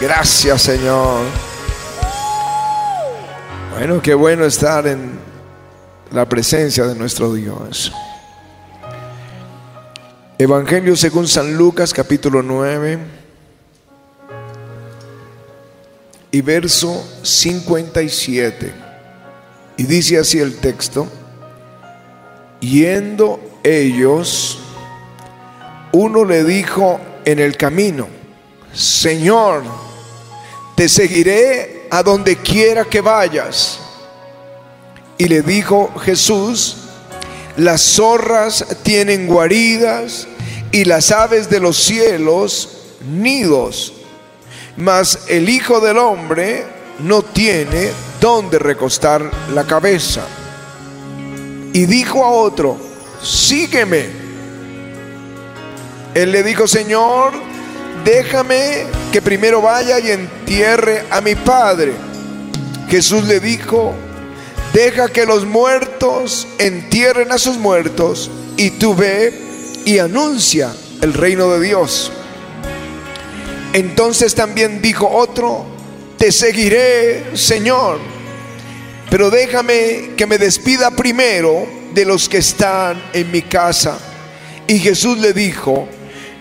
Gracias, 0.00 0.62
Señor. 0.62 1.24
Bueno, 3.72 4.02
qué 4.02 4.14
bueno 4.14 4.44
estar 4.44 4.86
en 4.86 5.12
la 6.10 6.28
presencia 6.28 6.84
de 6.84 6.94
nuestro 6.94 7.32
Dios. 7.32 7.92
Evangelio 10.36 10.96
según 10.96 11.28
San 11.28 11.56
Lucas 11.56 11.94
capítulo 11.94 12.42
9 12.42 12.98
y 16.32 16.40
verso 16.40 17.04
57. 17.22 18.72
Y 19.76 19.82
dice 19.84 20.18
así 20.18 20.40
el 20.40 20.56
texto, 20.56 21.06
yendo 22.58 23.40
ellos, 23.62 24.58
uno 25.92 26.24
le 26.24 26.42
dijo 26.42 27.00
en 27.24 27.38
el 27.38 27.56
camino, 27.56 28.08
Señor, 28.74 29.62
te 30.74 30.88
seguiré 30.88 31.86
a 31.90 32.02
donde 32.02 32.36
quiera 32.36 32.84
que 32.84 33.00
vayas. 33.00 33.78
Y 35.16 35.28
le 35.28 35.42
dijo 35.42 35.92
Jesús, 36.00 36.76
las 37.56 37.80
zorras 37.80 38.66
tienen 38.82 39.28
guaridas 39.28 40.26
y 40.72 40.84
las 40.84 41.12
aves 41.12 41.48
de 41.48 41.60
los 41.60 41.76
cielos 41.76 42.68
nidos, 43.08 43.92
mas 44.76 45.20
el 45.28 45.48
Hijo 45.48 45.78
del 45.78 45.98
Hombre 45.98 46.64
no 46.98 47.22
tiene 47.22 47.92
donde 48.20 48.58
recostar 48.58 49.30
la 49.52 49.64
cabeza. 49.64 50.26
Y 51.72 51.86
dijo 51.86 52.24
a 52.24 52.30
otro, 52.30 52.76
sígueme. 53.22 54.06
Él 56.14 56.32
le 56.32 56.42
dijo, 56.42 56.66
Señor, 56.66 57.32
déjame 58.04 58.86
que 59.12 59.22
primero 59.22 59.62
vaya 59.62 59.98
y 59.98 60.10
entierre 60.10 61.04
a 61.10 61.20
mi 61.20 61.34
padre. 61.34 61.92
Jesús 62.88 63.24
le 63.24 63.40
dijo, 63.40 63.94
deja 64.72 65.08
que 65.08 65.26
los 65.26 65.46
muertos 65.46 66.46
entierren 66.58 67.32
a 67.32 67.38
sus 67.38 67.56
muertos 67.56 68.30
y 68.56 68.70
tú 68.70 68.94
ve 68.94 69.32
y 69.84 69.98
anuncia 69.98 70.72
el 71.00 71.12
reino 71.14 71.50
de 71.50 71.60
Dios. 71.66 72.12
Entonces 73.72 74.34
también 74.34 74.80
dijo 74.80 75.08
otro, 75.08 75.66
te 76.16 76.30
seguiré, 76.30 77.36
Señor, 77.36 77.98
pero 79.10 79.30
déjame 79.30 80.12
que 80.16 80.26
me 80.26 80.38
despida 80.38 80.90
primero 80.90 81.66
de 81.92 82.04
los 82.04 82.28
que 82.28 82.38
están 82.38 83.02
en 83.12 83.30
mi 83.30 83.42
casa. 83.42 83.98
Y 84.66 84.78
Jesús 84.78 85.18
le 85.18 85.32
dijo, 85.32 85.88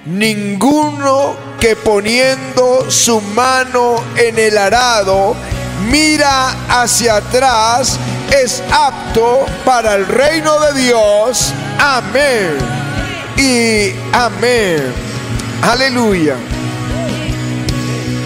ninguno 0.05 1.35
que 1.63 1.77
poniendo 1.77 2.91
su 2.91 3.21
mano 3.21 3.95
en 4.17 4.37
el 4.37 4.57
arado 4.57 5.33
mira 5.89 6.49
hacia 6.67 7.15
atrás 7.15 7.97
es 8.29 8.61
apto 8.69 9.45
para 9.63 9.95
el 9.95 10.05
reino 10.05 10.59
de 10.59 10.81
Dios. 10.81 11.53
Amén. 11.79 12.57
Y 13.37 13.93
amén. 14.11 14.93
Aleluya. 15.61 16.35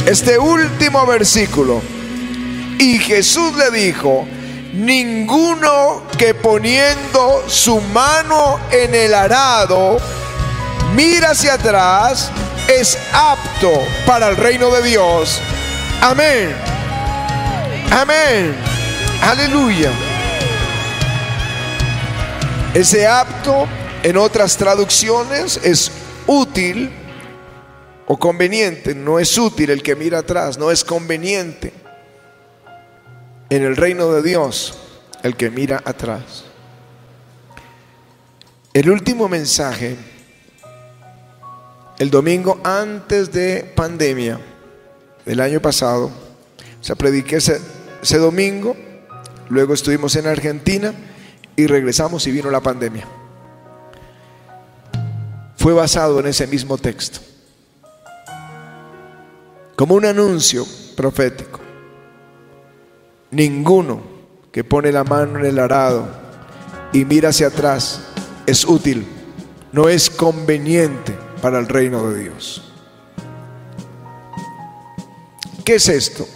Este 0.07 0.39
último 0.39 1.05
versículo. 1.05 1.83
Y 2.79 2.97
Jesús 2.97 3.55
le 3.55 3.69
dijo, 3.69 4.27
ninguno 4.73 6.01
que 6.17 6.33
poniendo 6.33 7.43
su 7.47 7.79
mano 7.81 8.59
en 8.71 8.95
el 8.95 9.13
arado 9.13 9.99
mira 10.95 11.31
hacia 11.31 11.53
atrás, 11.53 12.31
es 12.67 12.97
apto 13.13 13.83
para 14.05 14.29
el 14.29 14.37
reino 14.37 14.69
de 14.71 14.81
Dios. 14.81 15.41
Amén. 16.01 16.53
Amén. 17.91 18.55
Aleluya. 19.21 19.91
Ese 22.73 23.07
apto 23.07 23.67
en 24.03 24.17
otras 24.17 24.57
traducciones 24.57 25.57
es 25.63 25.91
útil 26.27 26.91
o 28.05 28.17
conveniente. 28.17 28.93
No 28.93 29.19
es 29.19 29.37
útil 29.37 29.69
el 29.69 29.81
que 29.81 29.95
mira 29.95 30.19
atrás, 30.19 30.57
no 30.57 30.71
es 30.71 30.83
conveniente. 30.83 31.73
En 33.49 33.63
el 33.63 33.77
reino 33.77 34.11
de 34.11 34.21
Dios, 34.21 34.77
el 35.23 35.35
que 35.35 35.49
mira 35.49 35.81
atrás. 35.85 36.43
El 38.73 38.91
último 38.91 39.27
mensaje 39.27 39.97
el 41.99 42.11
domingo 42.11 42.59
antes 42.63 43.31
de 43.31 43.71
pandemia 43.75 44.39
del 45.25 45.39
año 45.39 45.61
pasado, 45.61 46.05
o 46.07 46.83
sea, 46.83 46.95
prediqué 46.95 47.37
ese, 47.37 47.59
ese 48.01 48.17
domingo, 48.17 48.75
luego 49.49 49.73
estuvimos 49.73 50.15
en 50.15 50.27
Argentina 50.27 50.93
y 51.55 51.65
regresamos 51.65 52.25
y 52.27 52.31
vino 52.31 52.51
la 52.51 52.61
pandemia. 52.61 53.07
Fue 55.57 55.73
basado 55.73 56.19
en 56.19 56.27
ese 56.27 56.45
mismo 56.45 56.77
texto, 56.77 57.19
como 59.75 59.95
un 59.95 60.05
anuncio 60.05 60.65
profético. 60.95 61.59
Ninguno 63.31 64.01
que 64.51 64.63
pone 64.63 64.91
la 64.91 65.03
mano 65.03 65.39
en 65.39 65.45
el 65.45 65.59
arado 65.59 66.07
y 66.93 67.03
mira 67.03 67.29
hacia 67.29 67.47
atrás 67.47 68.01
es 68.45 68.63
útil, 68.65 69.05
no 69.73 69.89
es 69.89 70.09
conveniente 70.09 71.16
para 71.41 71.59
el 71.59 71.67
reino 71.67 72.09
de 72.09 72.23
Dios. 72.23 72.63
¿Qué 75.63 75.75
es 75.75 75.89
esto? 75.89 76.27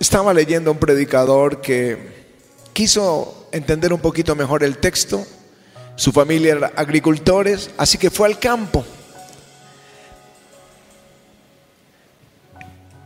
estaba 0.00 0.32
leyendo 0.32 0.70
un 0.70 0.78
predicador 0.78 1.60
que 1.60 1.98
quiso 2.72 3.48
entender 3.52 3.92
un 3.92 4.00
poquito 4.00 4.34
mejor 4.34 4.62
el 4.62 4.78
texto. 4.78 5.26
Su 5.96 6.12
familia 6.12 6.52
era 6.52 6.72
agricultores, 6.76 7.70
así 7.76 7.98
que 7.98 8.08
fue 8.08 8.28
al 8.28 8.38
campo 8.38 8.84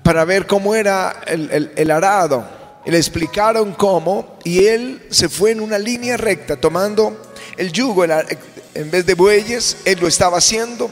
para 0.02 0.24
ver 0.24 0.46
cómo 0.46 0.74
era 0.74 1.22
el, 1.26 1.90
arado. 1.90 2.46
Le 2.84 2.98
explicaron 2.98 3.72
cómo, 3.72 4.38
y 4.44 4.66
él 4.66 5.06
se 5.10 5.28
fue 5.28 5.52
en 5.52 5.60
una 5.60 5.78
línea 5.78 6.16
recta, 6.16 6.60
tomando 6.60 7.31
el 7.56 7.72
yugo, 7.72 8.04
en 8.04 8.90
vez 8.90 9.06
de 9.06 9.14
bueyes, 9.14 9.76
él 9.84 9.98
lo 10.00 10.08
estaba 10.08 10.38
haciendo 10.38 10.90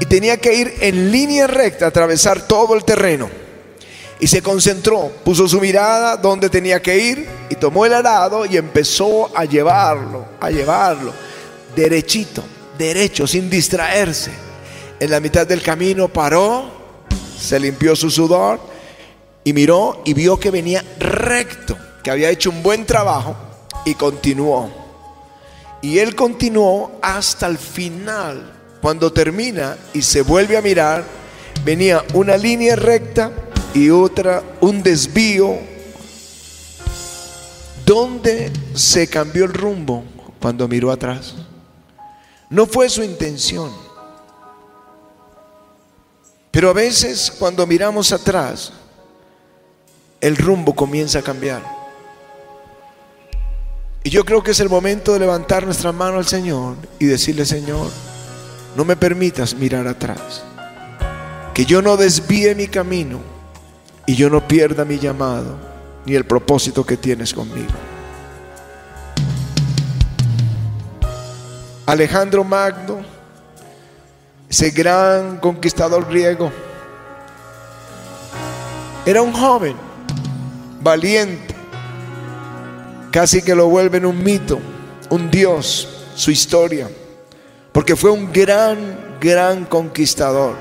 y 0.00 0.06
tenía 0.06 0.36
que 0.38 0.54
ir 0.54 0.74
en 0.80 1.10
línea 1.10 1.46
recta, 1.46 1.86
atravesar 1.86 2.46
todo 2.46 2.74
el 2.74 2.84
terreno. 2.84 3.28
Y 4.18 4.26
se 4.28 4.42
concentró, 4.42 5.10
puso 5.24 5.46
su 5.46 5.60
mirada 5.60 6.16
donde 6.16 6.48
tenía 6.48 6.80
que 6.80 6.98
ir 6.98 7.28
y 7.50 7.54
tomó 7.56 7.84
el 7.84 7.92
arado 7.92 8.46
y 8.46 8.56
empezó 8.56 9.36
a 9.36 9.44
llevarlo, 9.44 10.26
a 10.40 10.50
llevarlo, 10.50 11.12
derechito, 11.74 12.42
derecho, 12.78 13.26
sin 13.26 13.50
distraerse. 13.50 14.30
En 14.98 15.10
la 15.10 15.20
mitad 15.20 15.46
del 15.46 15.62
camino 15.62 16.08
paró, 16.08 16.70
se 17.38 17.60
limpió 17.60 17.94
su 17.94 18.10
sudor 18.10 18.58
y 19.44 19.52
miró 19.52 20.00
y 20.06 20.14
vio 20.14 20.40
que 20.40 20.50
venía 20.50 20.82
recto, 20.98 21.76
que 22.02 22.10
había 22.10 22.30
hecho 22.30 22.48
un 22.48 22.62
buen 22.62 22.86
trabajo 22.86 23.36
y 23.84 23.94
continuó. 23.94 24.85
Y 25.86 26.00
él 26.00 26.16
continuó 26.16 26.98
hasta 27.00 27.46
el 27.46 27.58
final. 27.58 28.52
Cuando 28.82 29.12
termina 29.12 29.76
y 29.94 30.02
se 30.02 30.22
vuelve 30.22 30.56
a 30.56 30.60
mirar, 30.60 31.04
venía 31.64 32.04
una 32.12 32.36
línea 32.36 32.74
recta 32.74 33.30
y 33.72 33.88
otra, 33.90 34.42
un 34.60 34.82
desvío. 34.82 35.56
¿Dónde 37.84 38.50
se 38.74 39.06
cambió 39.06 39.44
el 39.44 39.54
rumbo 39.54 40.02
cuando 40.40 40.66
miró 40.66 40.90
atrás? 40.90 41.36
No 42.50 42.66
fue 42.66 42.88
su 42.88 43.04
intención. 43.04 43.70
Pero 46.50 46.70
a 46.70 46.72
veces 46.72 47.32
cuando 47.38 47.64
miramos 47.64 48.10
atrás, 48.10 48.72
el 50.20 50.36
rumbo 50.36 50.74
comienza 50.74 51.20
a 51.20 51.22
cambiar. 51.22 51.75
Y 54.06 54.10
yo 54.10 54.24
creo 54.24 54.40
que 54.40 54.52
es 54.52 54.60
el 54.60 54.68
momento 54.68 55.14
de 55.14 55.18
levantar 55.18 55.64
nuestra 55.64 55.90
mano 55.90 56.18
al 56.18 56.28
Señor 56.28 56.76
y 57.00 57.06
decirle, 57.06 57.44
Señor, 57.44 57.90
no 58.76 58.84
me 58.84 58.94
permitas 58.94 59.52
mirar 59.56 59.88
atrás. 59.88 60.44
Que 61.52 61.64
yo 61.64 61.82
no 61.82 61.96
desvíe 61.96 62.54
mi 62.54 62.68
camino 62.68 63.18
y 64.06 64.14
yo 64.14 64.30
no 64.30 64.46
pierda 64.46 64.84
mi 64.84 65.00
llamado 65.00 65.58
ni 66.04 66.14
el 66.14 66.24
propósito 66.24 66.86
que 66.86 66.96
tienes 66.96 67.34
conmigo. 67.34 67.72
Alejandro 71.86 72.44
Magno, 72.44 73.00
ese 74.48 74.70
gran 74.70 75.38
conquistador 75.38 76.06
griego, 76.06 76.52
era 79.04 79.20
un 79.20 79.32
joven, 79.32 79.74
valiente, 80.80 81.45
casi 83.16 83.40
que 83.40 83.54
lo 83.54 83.70
vuelven 83.70 84.04
un 84.04 84.22
mito, 84.22 84.58
un 85.08 85.30
dios, 85.30 85.88
su 86.14 86.30
historia, 86.30 86.86
porque 87.72 87.96
fue 87.96 88.10
un 88.10 88.30
gran, 88.30 89.16
gran 89.18 89.64
conquistador. 89.64 90.54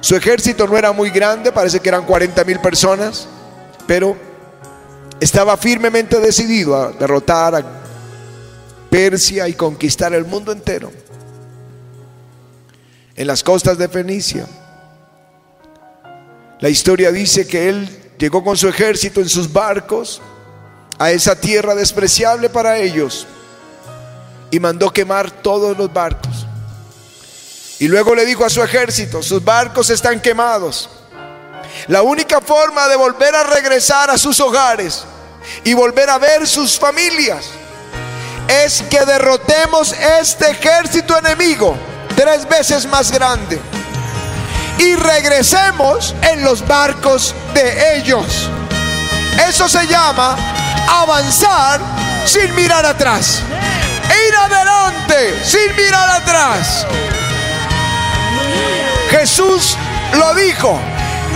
Su 0.00 0.16
ejército 0.16 0.66
no 0.66 0.76
era 0.76 0.90
muy 0.90 1.10
grande, 1.10 1.52
parece 1.52 1.78
que 1.78 1.88
eran 1.88 2.06
40 2.06 2.42
mil 2.42 2.58
personas, 2.58 3.28
pero 3.86 4.16
estaba 5.20 5.56
firmemente 5.56 6.18
decidido 6.18 6.74
a 6.74 6.90
derrotar 6.90 7.54
a 7.54 7.64
Persia 8.90 9.46
y 9.46 9.52
conquistar 9.52 10.12
el 10.12 10.24
mundo 10.24 10.50
entero. 10.50 10.90
En 13.14 13.28
las 13.28 13.44
costas 13.44 13.78
de 13.78 13.88
Fenicia, 13.88 14.44
la 16.58 16.68
historia 16.68 17.12
dice 17.12 17.46
que 17.46 17.68
él 17.68 17.88
llegó 18.18 18.42
con 18.42 18.56
su 18.56 18.66
ejército 18.66 19.20
en 19.20 19.28
sus 19.28 19.52
barcos 19.52 20.20
a 20.98 21.10
esa 21.10 21.34
tierra 21.34 21.74
despreciable 21.74 22.48
para 22.48 22.78
ellos 22.78 23.26
y 24.50 24.60
mandó 24.60 24.92
quemar 24.92 25.30
todos 25.30 25.76
los 25.76 25.92
barcos. 25.92 26.46
Y 27.78 27.88
luego 27.88 28.14
le 28.14 28.24
dijo 28.24 28.44
a 28.44 28.50
su 28.50 28.62
ejército, 28.62 29.22
sus 29.22 29.44
barcos 29.44 29.90
están 29.90 30.20
quemados. 30.20 30.88
La 31.88 32.02
única 32.02 32.40
forma 32.40 32.86
de 32.88 32.96
volver 32.96 33.34
a 33.34 33.42
regresar 33.42 34.10
a 34.10 34.18
sus 34.18 34.38
hogares 34.40 35.04
y 35.64 35.74
volver 35.74 36.08
a 36.08 36.18
ver 36.18 36.46
sus 36.46 36.78
familias 36.78 37.46
es 38.48 38.82
que 38.82 39.04
derrotemos 39.04 39.92
este 40.20 40.50
ejército 40.50 41.18
enemigo 41.18 41.76
tres 42.14 42.48
veces 42.48 42.86
más 42.86 43.10
grande 43.10 43.58
y 44.78 44.94
regresemos 44.94 46.14
en 46.22 46.44
los 46.44 46.66
barcos 46.66 47.34
de 47.54 47.96
ellos. 47.96 48.48
Eso 49.48 49.68
se 49.68 49.86
llama 49.86 50.36
avanzar 50.88 51.80
sin 52.24 52.54
mirar 52.54 52.84
atrás. 52.86 53.40
E 54.10 54.28
ir 54.28 54.34
adelante 54.36 55.44
sin 55.44 55.74
mirar 55.76 56.08
atrás. 56.20 56.86
Jesús 59.10 59.76
lo 60.14 60.34
dijo, 60.34 60.78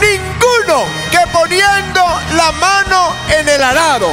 ninguno 0.00 0.84
que 1.10 1.18
poniendo 1.32 2.04
la 2.36 2.52
mano 2.52 3.14
en 3.28 3.48
el 3.48 3.62
arado 3.62 4.08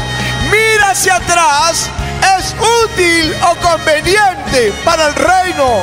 mira 0.52 0.92
hacia 0.92 1.16
atrás 1.16 1.90
es 2.38 2.56
útil 2.84 3.36
o 3.44 3.56
conveniente 3.68 4.74
para 4.84 5.08
el 5.08 5.16
reino 5.16 5.82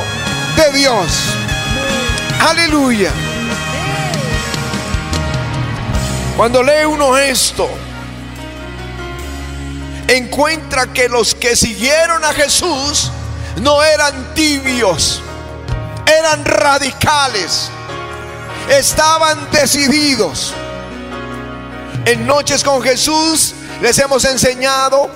de 0.55 0.77
Dios. 0.77 1.35
Aleluya. 2.49 3.11
Cuando 6.35 6.63
lee 6.63 6.85
uno 6.85 7.17
esto, 7.17 7.69
encuentra 10.15 10.91
que 10.93 11.09
los 11.09 11.35
que 11.35 11.55
siguieron 11.55 12.23
a 12.23 12.33
Jesús 12.33 13.11
no 13.61 13.83
eran 13.83 14.33
tibios, 14.33 15.21
eran 16.05 16.43
radicales, 16.45 17.69
estaban 18.69 19.49
decididos. 19.51 20.53
En 22.05 22.27
Noches 22.27 22.63
con 22.63 22.81
Jesús 22.81 23.53
les 23.81 23.97
hemos 23.99 24.25
enseñado 24.25 25.09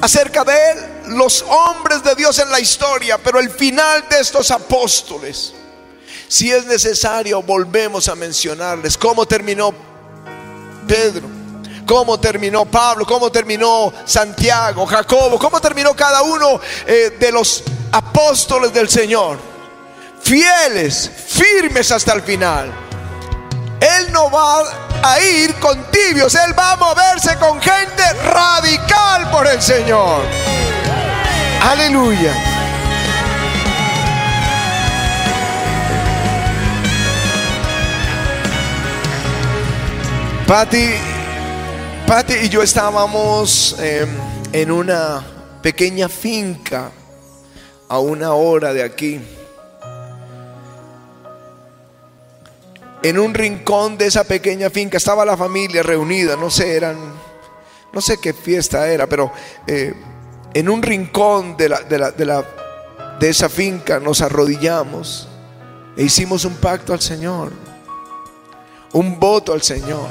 acerca 0.00 0.44
de 0.44 0.70
él, 0.70 0.78
los 1.16 1.42
hombres 1.42 2.02
de 2.02 2.14
Dios 2.14 2.38
en 2.38 2.50
la 2.50 2.60
historia, 2.60 3.18
pero 3.18 3.38
el 3.38 3.50
final 3.50 4.04
de 4.08 4.20
estos 4.20 4.50
apóstoles, 4.50 5.52
si 6.28 6.50
es 6.50 6.66
necesario, 6.66 7.42
volvemos 7.42 8.08
a 8.08 8.14
mencionarles 8.14 8.96
cómo 8.96 9.26
terminó 9.26 9.74
Pedro, 10.86 11.28
cómo 11.86 12.18
terminó 12.18 12.64
Pablo, 12.64 13.04
cómo 13.06 13.30
terminó 13.30 13.92
Santiago, 14.04 14.86
Jacobo, 14.86 15.38
cómo 15.38 15.60
terminó 15.60 15.94
cada 15.94 16.22
uno 16.22 16.60
eh, 16.86 17.16
de 17.18 17.32
los 17.32 17.62
apóstoles 17.92 18.72
del 18.72 18.88
Señor. 18.88 19.38
Fieles, 20.22 21.10
firmes 21.28 21.90
hasta 21.90 22.12
el 22.14 22.22
final. 22.22 22.72
Él 23.80 24.12
no 24.12 24.30
va 24.30 24.62
a 25.02 25.20
ir 25.20 25.54
con 25.56 25.90
tibios, 25.90 26.34
Él 26.34 26.56
va 26.56 26.72
a 26.72 26.76
moverse 26.76 27.36
con 27.38 27.60
gente 27.60 28.02
radical 28.24 29.30
por 29.30 29.46
el 29.46 29.60
Señor. 29.60 30.22
Aleluya. 31.60 32.32
Patti, 42.12 42.34
y 42.42 42.48
yo 42.50 42.60
estábamos 42.62 43.74
em, 43.78 44.06
en 44.52 44.70
una 44.70 45.24
pequeña 45.62 46.10
finca 46.10 46.90
a 47.88 47.98
una 48.00 48.34
hora 48.34 48.74
de 48.74 48.82
aquí. 48.82 49.18
En 53.02 53.18
un 53.18 53.32
rincón 53.32 53.96
de 53.96 54.08
esa 54.08 54.24
pequeña 54.24 54.68
finca 54.68 54.98
estaba 54.98 55.24
la 55.24 55.38
familia 55.38 55.82
reunida, 55.82 56.36
no 56.36 56.50
sé, 56.50 56.76
eran, 56.76 56.98
no 57.94 58.00
sé 58.02 58.18
qué 58.20 58.34
fiesta 58.34 58.86
era, 58.88 59.06
pero 59.06 59.32
eh, 59.66 59.94
en 60.52 60.68
un 60.68 60.82
rincón 60.82 61.56
de, 61.56 61.74
de, 61.88 61.98
la, 61.98 62.10
de, 62.10 62.26
la, 62.26 62.44
de 63.20 63.28
esa 63.30 63.48
finca 63.48 64.00
nos 64.00 64.20
arrodillamos 64.20 65.28
e 65.96 66.02
hicimos 66.02 66.44
un 66.44 66.56
pacto 66.56 66.92
al 66.92 67.00
Señor, 67.00 67.54
un 68.92 69.18
voto 69.18 69.54
al 69.54 69.62
Señor. 69.62 70.10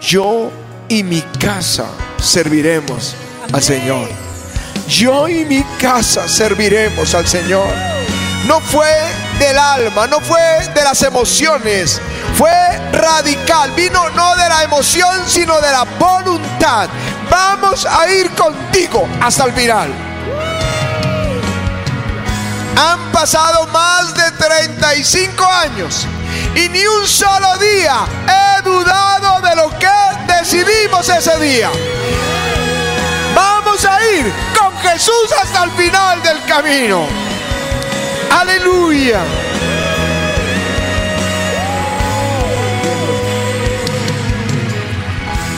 Yo 0.00 0.50
y 0.88 1.02
mi 1.02 1.20
casa 1.40 1.86
serviremos 2.20 3.14
al 3.52 3.62
Señor. 3.62 4.08
Yo 4.88 5.28
y 5.28 5.44
mi 5.44 5.62
casa 5.80 6.28
serviremos 6.28 7.14
al 7.14 7.26
Señor. 7.26 7.66
No 8.46 8.60
fue 8.60 8.88
del 9.40 9.58
alma, 9.58 10.06
no 10.06 10.20
fue 10.20 10.40
de 10.74 10.82
las 10.84 11.02
emociones, 11.02 12.00
fue 12.36 12.52
radical. 12.92 13.72
Vino 13.72 14.08
no 14.10 14.36
de 14.36 14.48
la 14.48 14.62
emoción, 14.62 15.22
sino 15.26 15.60
de 15.60 15.72
la 15.72 15.84
voluntad. 15.98 16.88
Vamos 17.28 17.84
a 17.86 18.08
ir 18.08 18.30
contigo 18.30 19.08
hasta 19.20 19.44
el 19.44 19.52
final. 19.52 19.90
Han 22.76 23.10
pasado 23.10 23.66
más 23.68 24.14
de 24.14 24.30
35 24.32 25.44
años 25.44 26.06
y 26.54 26.68
ni 26.68 26.86
un 26.86 27.06
solo 27.06 27.56
día 27.58 28.04
he 28.28 28.62
dudado 28.62 29.40
de 29.40 29.56
lo 29.56 29.70
que 29.78 29.88
decidimos 30.26 31.08
ese 31.08 31.38
día. 31.40 31.70
Vamos 33.34 33.84
a 33.84 33.98
ir 34.10 34.30
con 34.58 34.76
Jesús 34.78 35.32
hasta 35.42 35.64
el 35.64 35.70
final 35.72 36.22
del 36.22 36.44
camino. 36.44 37.06
Aleluya. 38.30 39.20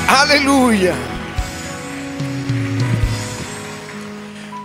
Aleluya. 0.08 1.17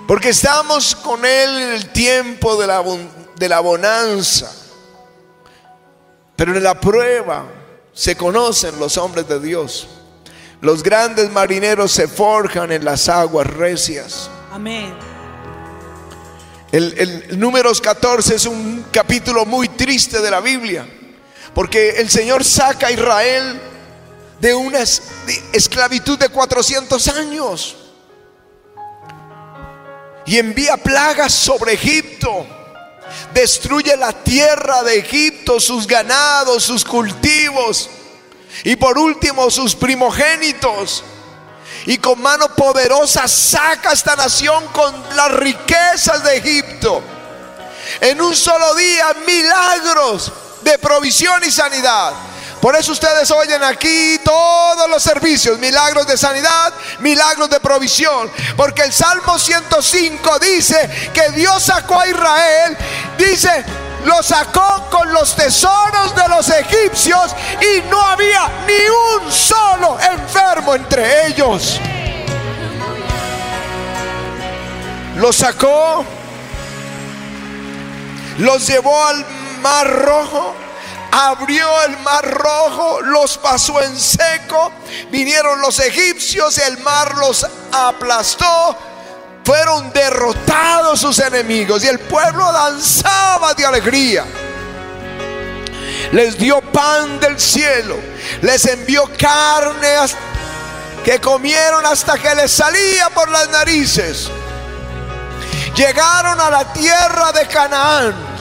Porque 0.08 0.30
estamos 0.30 0.96
con 0.96 1.24
Él 1.26 1.50
en 1.62 1.70
el 1.70 1.90
tiempo 1.90 2.60
de 2.60 2.68
la, 2.68 2.84
de 3.38 3.50
la 3.50 3.60
bonanza. 3.62 4.52
Pero 6.36 6.56
en 6.56 6.64
la 6.64 6.80
prueba 6.80 7.46
se 7.94 8.18
conocen 8.18 8.78
los 8.80 8.98
hombres 8.98 9.28
de 9.28 9.40
Dios. 9.40 9.88
Los 10.60 10.84
grandes 10.84 11.32
marineros 11.32 11.92
se 11.92 12.08
forjan 12.08 12.72
en 12.72 12.84
las 12.84 13.08
aguas 13.08 13.48
recias. 13.48 14.30
Amén. 14.52 14.94
El, 16.72 16.94
el, 16.98 17.40
números 17.40 17.80
14 17.80 18.36
es 18.36 18.46
un 18.46 18.86
capítulo 18.92 19.46
muy 19.46 19.70
triste 19.70 20.22
de 20.22 20.32
la 20.32 20.42
Biblia, 20.42 20.88
porque 21.54 21.92
el 21.92 22.10
Señor 22.10 22.44
saca 22.44 22.88
a 22.88 22.92
Israel 22.92 23.62
de 24.42 24.54
una 24.56 24.80
esclavitud 24.80 26.18
de 26.18 26.30
400 26.30 27.08
años 27.10 27.83
y 30.25 30.38
envía 30.38 30.77
plagas 30.77 31.34
sobre 31.34 31.74
Egipto 31.74 32.48
destruye 33.34 33.96
la 33.98 34.12
tierra 34.12 34.84
de 34.84 35.00
Egipto, 35.00 35.60
sus 35.60 35.88
ganados, 35.88 36.63
sus 36.63 36.84
cultivos 36.84 37.89
y 38.63 38.75
por 38.75 38.98
último 38.98 39.50
sus 39.50 39.75
primogénitos. 39.75 41.03
Y 41.86 41.98
con 41.98 42.22
mano 42.22 42.48
poderosa 42.56 43.27
saca 43.27 43.92
esta 43.92 44.15
nación 44.15 44.65
con 44.68 44.94
las 45.15 45.32
riquezas 45.34 46.24
de 46.24 46.38
Egipto. 46.38 47.01
En 48.00 48.22
un 48.22 48.36
solo 48.36 48.74
día, 48.75 49.13
milagros 49.25 50.32
de 50.62 50.77
provisión 50.77 51.44
y 51.44 51.51
sanidad. 51.51 52.13
Por 52.63 52.77
eso 52.77 52.93
ustedes 52.93 53.29
oyen 53.29 53.62
aquí 53.62 54.22
todos 54.24 54.89
los 54.89 55.03
servicios, 55.03 55.60
milagros 55.60 56.08
de 56.08 56.15
sanidad, 56.15 56.74
milagros 57.00 57.50
de 57.50 57.60
provisión. 57.60 58.32
Porque 58.55 58.84
el 58.84 58.93
Salmo 58.93 59.38
105 59.38 60.39
dice 60.39 61.12
que 61.13 61.32
Dios 61.32 61.62
sacó 61.62 62.00
a 62.00 62.08
Israel, 62.08 62.77
dice, 63.17 63.65
lo 64.05 64.24
sacó 64.24 64.88
con 64.89 65.12
los 65.12 65.36
tesoros 65.36 66.15
de 66.15 66.25
los 66.29 66.48
egipcios 66.48 67.36
y 67.60 67.82
no 67.89 68.00
había 68.00 68.50
ni 68.65 69.25
un 69.25 69.29
solo 69.29 70.00
enfermo 70.00 70.75
entre 70.75 71.27
ellos. 71.27 71.82
Lo 75.17 75.34
sacó, 75.34 76.05
los 78.38 78.65
llevó 78.65 79.05
al 79.05 79.25
mar 79.62 79.86
rojo 79.86 80.62
abrió 81.13 81.84
el 81.84 81.98
mar 82.00 82.25
rojo, 82.25 83.01
los 83.01 83.38
pasó 83.38 83.79
en 83.84 83.96
seco, 83.96 84.72
vinieron 85.12 85.62
los 85.62 85.79
egipcios, 85.79 86.58
el 86.58 86.79
mar 86.79 87.15
los 87.17 87.46
aplastó, 87.72 88.75
fueron 89.46 89.93
derrotados 89.93 91.00
sus 91.00 91.20
enemigos 91.20 91.84
y 91.84 91.88
el 91.88 92.00
pueblo 92.00 92.51
danzaba 92.51 93.53
de 93.53 93.63
alegría. 93.63 94.25
Les 96.13 96.36
dio 96.36 96.62
pan 96.62 97.20
del 97.20 97.39
cielo, 97.39 97.96
les 98.41 98.65
envió 98.65 99.08
carne 99.15 99.96
que 101.05 101.22
comieron 101.22 101.86
hasta 101.86 102.17
que 102.17 102.34
les 102.34 102.51
salía 102.51 103.12
por 103.12 103.29
las 103.29 103.50
narices. 103.50 104.32
Llegaron 105.75 106.41
a 106.41 106.50
la 106.50 106.74
tierra 106.74 107.32
de 107.32 107.48
Canaán 107.48 108.33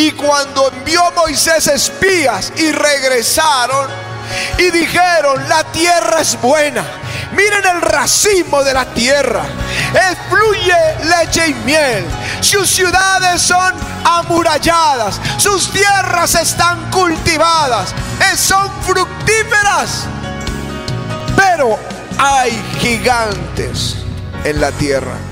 y 0.00 0.12
cuando 0.12 0.72
envió 0.72 1.02
Moisés 1.14 1.66
espías 1.66 2.54
y 2.56 2.72
regresaron 2.72 3.90
y 4.56 4.70
dijeron, 4.70 5.46
la 5.46 5.62
tierra 5.64 6.22
es 6.22 6.40
buena. 6.40 6.82
Miren 7.32 7.66
el 7.66 7.82
racimo 7.82 8.64
de 8.64 8.72
la 8.72 8.86
tierra. 8.86 9.42
Fluye 10.30 11.04
leche 11.04 11.48
y 11.48 11.54
miel. 11.66 12.06
Sus 12.40 12.70
ciudades 12.70 13.42
son 13.42 13.74
amuralladas. 14.04 15.20
Sus 15.36 15.70
tierras 15.70 16.34
están 16.34 16.90
cultivadas. 16.90 17.94
Son 18.36 18.70
fructíferas. 18.82 20.06
Pero 21.36 21.78
hay 22.18 22.50
gigantes 22.80 23.96
en 24.44 24.62
la 24.62 24.70
tierra. 24.72 25.29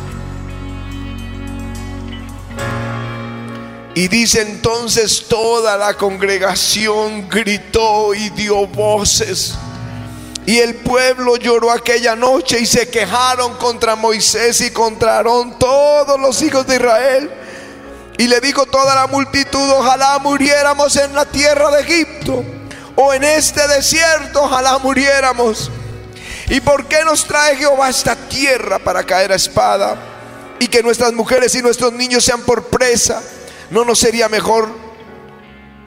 Y 3.99 4.07
dice 4.07 4.43
entonces 4.43 5.25
toda 5.27 5.77
la 5.77 5.95
congregación 5.95 7.29
gritó 7.29 8.15
y 8.15 8.31
dio 8.31 8.65
voces. 8.69 9.57
Y 10.47 10.59
el 10.59 10.77
pueblo 10.77 11.35
lloró 11.35 11.73
aquella 11.73 12.15
noche 12.15 12.61
y 12.61 12.67
se 12.67 12.89
quejaron 12.89 13.57
contra 13.57 13.97
Moisés 13.97 14.61
y 14.61 14.71
contra 14.71 15.17
Aarón 15.17 15.59
todos 15.59 16.21
los 16.21 16.41
hijos 16.43 16.65
de 16.69 16.77
Israel. 16.77 17.29
Y 18.19 18.29
le 18.29 18.41
dijo 18.41 18.67
toda 18.67 18.95
la 18.95 19.09
multitud, 19.09 19.69
ojalá 19.69 20.21
muriéramos 20.21 20.95
en 20.95 21.13
la 21.13 21.25
tierra 21.25 21.69
de 21.73 21.81
Egipto 21.81 22.45
o 22.95 23.13
en 23.13 23.25
este 23.25 23.67
desierto, 23.67 24.45
ojalá 24.45 24.79
muriéramos. 24.79 25.73
¿Y 26.49 26.61
por 26.61 26.87
qué 26.87 27.05
nos 27.05 27.25
trae 27.25 27.57
Jehová 27.57 27.89
esta 27.89 28.15
tierra 28.15 28.79
para 28.79 29.03
caer 29.03 29.33
a 29.33 29.35
espada 29.35 29.97
y 30.61 30.69
que 30.69 30.85
nuestras 30.85 31.13
mujeres 31.13 31.53
y 31.57 31.63
nuestros 31.63 31.93
niños 31.93 32.25
sean 32.25 32.43
por 32.43 32.69
presa? 32.69 33.21
¿No 33.71 33.85
nos 33.85 33.99
sería 33.99 34.29
mejor 34.29 34.69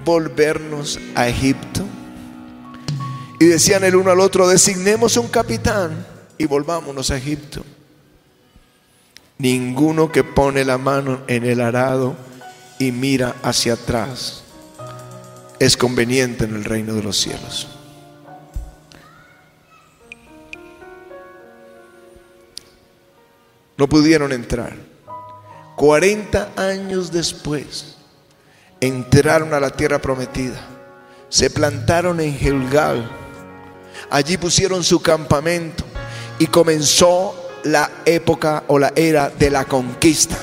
volvernos 0.06 1.00
a 1.16 1.28
Egipto? 1.28 1.86
Y 3.40 3.46
decían 3.46 3.84
el 3.84 3.96
uno 3.96 4.12
al 4.12 4.20
otro, 4.20 4.48
designemos 4.48 5.18
un 5.18 5.28
capitán 5.28 6.06
y 6.38 6.46
volvámonos 6.46 7.10
a 7.10 7.18
Egipto. 7.18 7.66
Ninguno 9.40 10.12
que 10.12 10.24
pone 10.24 10.64
la 10.64 10.78
mano 10.78 11.22
en 11.28 11.46
el 11.46 11.62
arado 11.62 12.16
y 12.78 12.92
mira 12.92 13.36
hacia 13.42 13.74
atrás 13.74 14.44
es 15.62 15.78
conveniente 15.78 16.46
en 16.46 16.56
el 16.56 16.64
reino 16.64 16.96
de 16.96 17.04
los 17.04 17.18
cielos. 17.18 17.68
No 23.78 23.88
pudieron 23.88 24.32
entrar. 24.32 24.90
40 25.82 26.52
años 26.58 27.12
después, 27.12 27.96
entraron 28.80 29.52
a 29.52 29.60
la 29.60 29.72
tierra 29.72 29.98
prometida. 29.98 30.62
Se 31.28 31.50
plantaron 31.50 32.20
en 32.20 32.38
Gilgal. 32.38 33.10
Allí 34.12 34.38
pusieron 34.38 34.84
su 34.84 35.02
campamento 35.02 35.84
y 36.38 36.46
comenzó 36.46 37.36
la 37.64 37.90
época 38.06 38.64
o 38.68 38.78
la 38.78 38.94
era 38.96 39.32
de 39.32 39.50
la 39.50 39.66
conquista. 39.66 40.38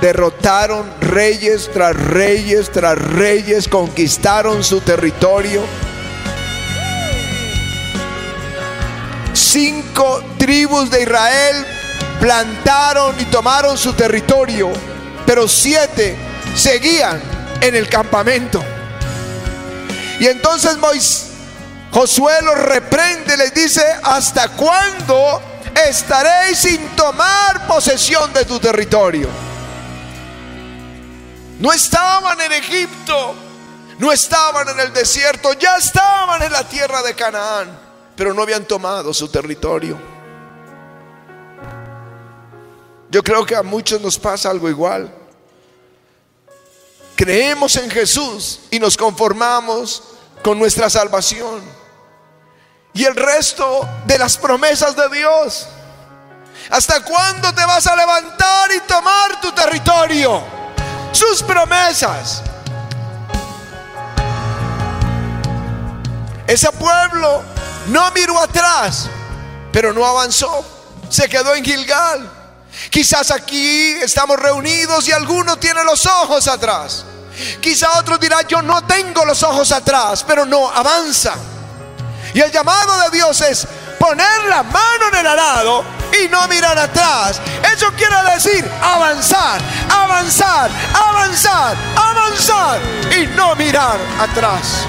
Derrotaron 0.00 0.88
reyes 1.00 1.68
tras 1.72 1.96
reyes 1.96 2.70
tras 2.70 2.96
reyes, 2.96 3.66
conquistaron 3.66 4.62
su 4.62 4.80
territorio. 4.80 5.62
Cinco 9.32 10.22
tribus 10.38 10.88
de 10.88 11.02
Israel 11.02 11.77
plantaron 12.20 13.18
y 13.20 13.24
tomaron 13.26 13.76
su 13.78 13.92
territorio, 13.92 14.70
pero 15.26 15.48
siete 15.48 16.16
seguían 16.54 17.20
en 17.60 17.74
el 17.74 17.88
campamento. 17.88 18.62
Y 20.20 20.26
entonces 20.26 20.76
Moisés, 20.78 21.28
Josué 21.90 22.34
los 22.42 22.58
reprende, 22.58 23.36
les 23.36 23.54
dice, 23.54 23.82
¿hasta 24.02 24.48
cuándo 24.48 25.40
estaréis 25.88 26.58
sin 26.58 26.88
tomar 26.90 27.66
posesión 27.66 28.32
de 28.32 28.44
tu 28.44 28.58
territorio? 28.58 29.28
No 31.60 31.72
estaban 31.72 32.40
en 32.40 32.52
Egipto, 32.52 33.34
no 33.98 34.12
estaban 34.12 34.68
en 34.68 34.80
el 34.80 34.92
desierto, 34.92 35.54
ya 35.54 35.76
estaban 35.76 36.42
en 36.42 36.52
la 36.52 36.62
tierra 36.68 37.02
de 37.02 37.14
Canaán, 37.14 37.78
pero 38.14 38.34
no 38.34 38.42
habían 38.42 38.64
tomado 38.64 39.14
su 39.14 39.28
territorio. 39.28 40.17
Yo 43.10 43.22
creo 43.22 43.46
que 43.46 43.56
a 43.56 43.62
muchos 43.62 44.00
nos 44.00 44.18
pasa 44.18 44.50
algo 44.50 44.68
igual. 44.68 45.12
Creemos 47.16 47.74
en 47.76 47.90
Jesús 47.90 48.60
y 48.70 48.78
nos 48.78 48.96
conformamos 48.96 50.02
con 50.42 50.58
nuestra 50.58 50.90
salvación. 50.90 51.62
Y 52.92 53.04
el 53.04 53.16
resto 53.16 53.88
de 54.06 54.18
las 54.18 54.36
promesas 54.36 54.94
de 54.94 55.08
Dios. 55.08 55.66
¿Hasta 56.70 57.02
cuándo 57.02 57.52
te 57.54 57.64
vas 57.64 57.86
a 57.86 57.96
levantar 57.96 58.70
y 58.72 58.80
tomar 58.80 59.40
tu 59.40 59.52
territorio? 59.52 60.42
Sus 61.12 61.42
promesas. 61.42 62.42
Ese 66.46 66.70
pueblo 66.72 67.42
no 67.88 68.10
miró 68.12 68.38
atrás, 68.38 69.08
pero 69.72 69.92
no 69.92 70.04
avanzó. 70.04 70.64
Se 71.08 71.28
quedó 71.28 71.54
en 71.54 71.64
Gilgal. 71.64 72.37
Quizás 72.90 73.30
aquí 73.30 73.92
estamos 74.02 74.38
reunidos 74.38 75.06
y 75.08 75.12
alguno 75.12 75.58
tiene 75.58 75.84
los 75.84 76.06
ojos 76.06 76.48
atrás. 76.48 77.04
Quizá 77.60 77.98
otro 77.98 78.18
dirá, 78.18 78.42
yo 78.42 78.62
no 78.62 78.84
tengo 78.84 79.24
los 79.24 79.42
ojos 79.42 79.70
atrás, 79.72 80.24
pero 80.26 80.44
no, 80.44 80.68
avanza. 80.70 81.34
Y 82.34 82.40
el 82.40 82.50
llamado 82.50 82.98
de 83.00 83.16
Dios 83.16 83.40
es 83.40 83.66
poner 83.98 84.44
la 84.48 84.62
mano 84.62 85.08
en 85.12 85.16
el 85.16 85.26
arado 85.26 85.84
y 86.22 86.28
no 86.28 86.46
mirar 86.48 86.78
atrás. 86.78 87.40
Eso 87.74 87.90
quiere 87.92 88.16
decir 88.34 88.68
avanzar, 88.82 89.60
avanzar, 89.90 90.70
avanzar, 90.94 91.76
avanzar 91.96 92.80
y 93.16 93.26
no 93.36 93.54
mirar 93.56 93.98
atrás. 94.20 94.86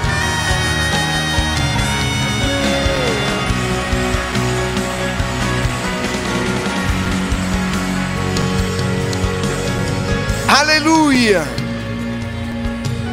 Aleluya. 10.50 11.44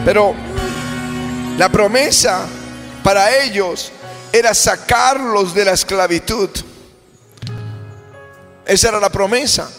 Pero 0.03 0.33
la 1.55 1.69
promesa 1.69 2.47
para 3.03 3.37
ellos 3.43 3.91
era 4.33 4.55
sacarlos 4.55 5.53
de 5.53 5.65
la 5.65 5.73
esclavitud. 5.73 6.49
Esa 8.65 8.89
era 8.89 8.99
la 8.99 9.11
promesa. 9.11 9.69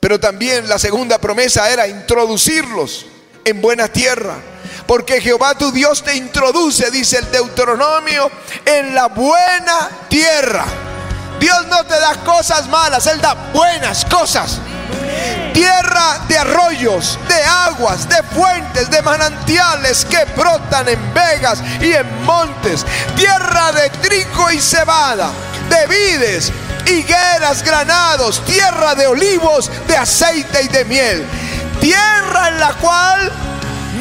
Pero 0.00 0.18
también 0.18 0.68
la 0.68 0.78
segunda 0.78 1.18
promesa 1.18 1.70
era 1.70 1.86
introducirlos 1.86 3.06
en 3.44 3.60
buena 3.60 3.86
tierra. 3.86 4.34
Porque 4.84 5.20
Jehová 5.20 5.56
tu 5.56 5.70
Dios 5.70 6.02
te 6.02 6.16
introduce, 6.16 6.90
dice 6.90 7.18
el 7.18 7.30
Deuteronomio, 7.30 8.28
en 8.64 8.92
la 8.92 9.06
buena 9.06 9.88
tierra. 10.08 10.64
Dios 11.38 11.64
no 11.68 11.84
te 11.84 11.94
da 12.00 12.16
cosas 12.24 12.68
malas, 12.68 13.06
Él 13.06 13.20
da 13.20 13.34
buenas 13.52 14.04
cosas 14.04 14.60
tierra 15.52 16.20
de 16.28 16.38
arroyos, 16.38 17.18
de 17.28 17.42
aguas, 17.42 18.08
de 18.08 18.22
fuentes, 18.34 18.90
de 18.90 19.02
manantiales 19.02 20.04
que 20.04 20.24
brotan 20.36 20.88
en 20.88 21.14
vegas 21.14 21.62
y 21.80 21.92
en 21.92 22.24
montes, 22.24 22.84
tierra 23.16 23.72
de 23.72 23.90
trigo 23.90 24.50
y 24.50 24.60
cebada, 24.60 25.30
de 25.68 25.86
vides, 25.86 26.52
higueras, 26.86 27.62
granados, 27.62 28.44
tierra 28.44 28.94
de 28.94 29.06
olivos, 29.06 29.70
de 29.86 29.96
aceite 29.96 30.62
y 30.62 30.68
de 30.68 30.84
miel, 30.84 31.26
tierra 31.80 32.48
en 32.48 32.60
la 32.60 32.72
cual 32.74 33.32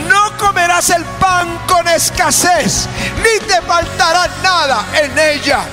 no 0.08 0.38
comerás 0.38 0.90
el 0.90 1.04
pan 1.20 1.60
con 1.68 1.88
escasez, 1.88 2.88
ni 3.18 3.46
te 3.48 3.62
faltará 3.62 4.28
nada 4.44 4.86
en 5.02 5.18
ella 5.18 5.66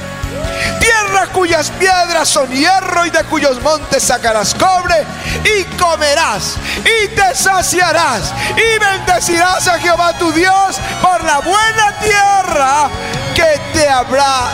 Tierra 0.81 1.27
cuyas 1.33 1.71
piedras 1.71 2.29
son 2.29 2.51
hierro 2.51 3.07
y 3.07 3.11
de 3.11 3.25
cuyos 3.25 3.61
montes 3.63 4.03
sacarás 4.03 4.55
cobre 4.55 5.05
y 5.45 5.65
comerás 5.77 6.57
y 6.85 7.09
te 7.09 7.35
saciarás 7.35 8.33
y 8.57 8.79
bendecirás 8.79 9.67
a 9.69 9.79
Jehová 9.79 10.17
tu 10.19 10.33
Dios 10.33 10.77
por 11.03 11.23
la 11.25 11.39
buena 11.41 11.99
tierra 12.01 12.91
que 13.35 13.61
te 13.73 13.89
habrá 13.89 14.51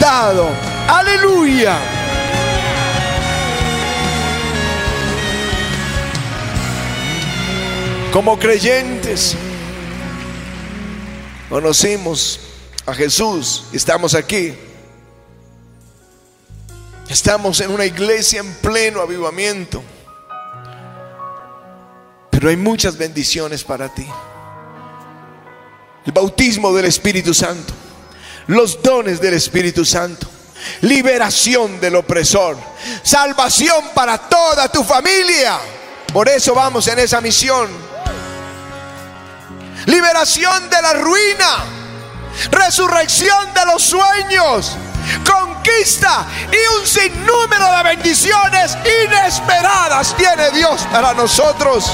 dado. 0.00 0.50
Aleluya. 0.88 1.76
Como 8.12 8.36
creyentes, 8.40 9.36
conocimos 11.48 12.40
a 12.84 12.92
Jesús 12.92 13.64
estamos 13.72 14.14
aquí. 14.14 14.52
Estamos 17.10 17.58
en 17.60 17.72
una 17.72 17.84
iglesia 17.84 18.38
en 18.38 18.54
pleno 18.54 19.00
avivamiento. 19.00 19.82
Pero 22.30 22.48
hay 22.48 22.56
muchas 22.56 22.96
bendiciones 22.96 23.64
para 23.64 23.92
ti. 23.92 24.06
El 26.06 26.12
bautismo 26.12 26.72
del 26.72 26.84
Espíritu 26.84 27.34
Santo, 27.34 27.74
los 28.46 28.80
dones 28.80 29.20
del 29.20 29.34
Espíritu 29.34 29.84
Santo, 29.84 30.28
liberación 30.82 31.80
del 31.80 31.96
opresor, 31.96 32.56
salvación 33.02 33.86
para 33.92 34.16
toda 34.16 34.70
tu 34.70 34.84
familia. 34.84 35.58
Por 36.12 36.28
eso 36.28 36.54
vamos 36.54 36.86
en 36.86 37.00
esa 37.00 37.20
misión. 37.20 37.68
Liberación 39.86 40.70
de 40.70 40.80
la 40.80 40.92
ruina, 40.92 41.64
resurrección 42.52 43.52
de 43.52 43.66
los 43.66 43.82
sueños, 43.82 44.76
conquista 45.24 46.26
y 46.50 46.80
un 46.80 46.86
sinnúmero 46.86 47.70
de 47.76 47.82
bendiciones 47.82 48.76
inesperadas 49.04 50.14
tiene 50.16 50.50
Dios 50.50 50.86
para 50.92 51.14
nosotros. 51.14 51.90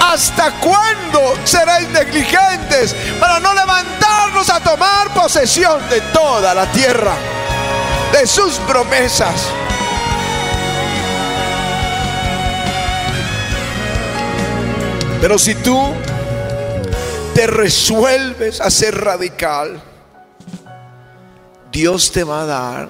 ¿Hasta 0.00 0.50
cuándo 0.52 1.34
seréis 1.44 1.88
negligentes 1.90 2.94
para 3.20 3.38
no 3.38 3.52
levantarnos 3.52 4.48
a 4.48 4.60
tomar 4.60 5.12
posesión 5.12 5.86
de 5.90 6.00
toda 6.12 6.54
la 6.54 6.66
tierra, 6.72 7.12
de 8.12 8.26
sus 8.26 8.54
promesas? 8.60 9.34
Pero 15.20 15.38
si 15.38 15.54
tú 15.56 15.92
te 17.36 17.46
resuelves 17.46 18.62
a 18.62 18.70
ser 18.70 18.98
radical, 18.98 19.78
Dios 21.70 22.10
te 22.10 22.24
va 22.24 22.40
a 22.40 22.46
dar 22.46 22.88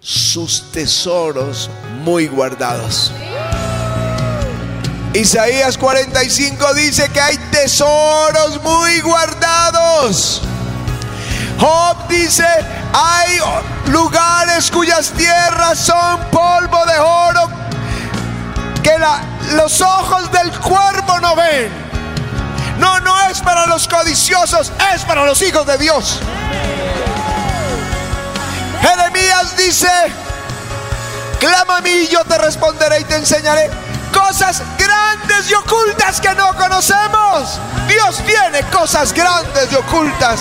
sus 0.00 0.70
tesoros 0.70 1.70
muy 2.02 2.26
guardados. 2.26 3.10
Isaías 5.14 5.78
45 5.78 6.74
dice 6.74 7.08
que 7.08 7.18
hay 7.18 7.38
tesoros 7.50 8.62
muy 8.62 9.00
guardados. 9.00 10.42
Job 11.58 12.08
dice, 12.08 12.44
hay 12.92 13.38
lugares 13.86 14.70
cuyas 14.70 15.10
tierras 15.12 15.78
son 15.78 16.20
polvo 16.30 16.84
de 16.84 16.98
oro 16.98 17.50
que 18.82 18.92
los 19.54 19.80
ojos 19.80 20.30
del 20.32 20.50
cuerpo 20.60 21.18
no 21.18 21.34
ven. 21.34 21.85
No, 22.86 23.00
no 23.00 23.20
es 23.28 23.40
para 23.40 23.66
los 23.66 23.88
codiciosos, 23.88 24.70
es 24.94 25.04
para 25.04 25.24
los 25.24 25.42
hijos 25.42 25.66
de 25.66 25.76
Dios. 25.76 26.20
Jeremías 28.80 29.56
dice, 29.56 29.90
clama 31.40 31.78
a 31.78 31.80
mí 31.80 31.90
y 31.90 32.06
yo 32.06 32.24
te 32.24 32.38
responderé 32.38 33.00
y 33.00 33.04
te 33.04 33.16
enseñaré 33.16 33.68
cosas 34.12 34.62
grandes 34.78 35.50
y 35.50 35.54
ocultas 35.54 36.20
que 36.20 36.32
no 36.36 36.54
conocemos. 36.54 37.58
Dios 37.88 38.22
tiene 38.24 38.62
cosas 38.70 39.12
grandes 39.12 39.72
y 39.72 39.74
ocultas. 39.74 40.40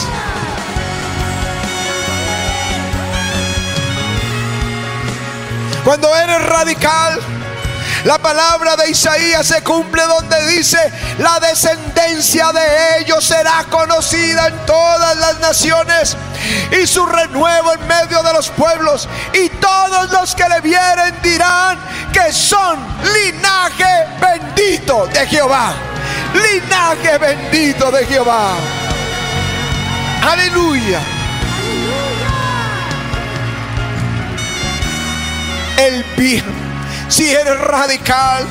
Cuando 5.84 6.16
eres 6.16 6.44
radical, 6.44 7.20
la 8.06 8.20
palabra 8.20 8.76
de 8.76 8.92
Isaías 8.92 9.48
se 9.48 9.64
cumple 9.64 10.04
donde 10.04 10.56
dice, 10.56 10.78
la 11.18 11.40
descendencia 11.40 12.52
de 12.52 13.00
ellos 13.00 13.26
será 13.26 13.66
conocida 13.68 14.48
en 14.48 14.66
todas 14.68 15.18
las 15.18 15.40
naciones 15.40 16.16
y 16.80 16.86
su 16.86 17.04
renuevo 17.04 17.74
en 17.74 17.88
medio 17.88 18.22
de 18.22 18.32
los 18.34 18.50
pueblos. 18.50 19.10
Y 19.34 19.50
todos 19.50 20.12
los 20.12 20.36
que 20.36 20.48
le 20.48 20.62
vieren 20.62 21.20
dirán 21.24 21.80
que 22.14 22.32
son 22.32 22.78
linaje 23.12 24.06
bendito 24.22 25.08
de 25.08 25.26
Jehová. 25.26 25.74
Linaje 26.36 27.18
bendito 27.18 27.90
de 27.90 28.06
Jehová. 28.06 28.54
Aleluya. 30.22 31.00
El 35.78 36.04
bien 36.16 36.65
si 37.16 37.34
eres 37.34 37.58
radical, 37.62 38.46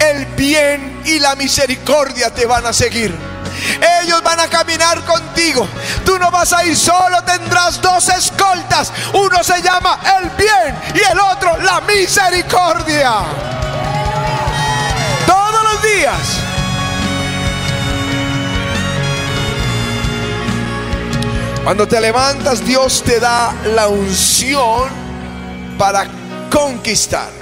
el 0.00 0.24
bien 0.34 1.02
y 1.04 1.18
la 1.18 1.36
misericordia 1.36 2.30
te 2.30 2.46
van 2.46 2.64
a 2.64 2.72
seguir. 2.72 3.14
Ellos 4.02 4.22
van 4.22 4.40
a 4.40 4.48
caminar 4.48 5.04
contigo. 5.04 5.68
Tú 6.06 6.18
no 6.18 6.30
vas 6.30 6.54
a 6.54 6.64
ir 6.64 6.74
solo, 6.74 7.22
tendrás 7.24 7.82
dos 7.82 8.08
escoltas. 8.08 8.90
Uno 9.12 9.44
se 9.44 9.60
llama 9.60 10.00
el 10.22 10.30
bien 10.30 10.74
y 10.94 11.12
el 11.12 11.20
otro 11.20 11.58
la 11.58 11.82
misericordia. 11.82 13.12
Todos 15.26 15.62
los 15.64 15.82
días. 15.82 16.18
Cuando 21.62 21.86
te 21.86 22.00
levantas, 22.00 22.64
Dios 22.64 23.02
te 23.04 23.20
da 23.20 23.52
la 23.66 23.88
unción 23.88 24.88
para 25.76 26.06
conquistar. 26.50 27.37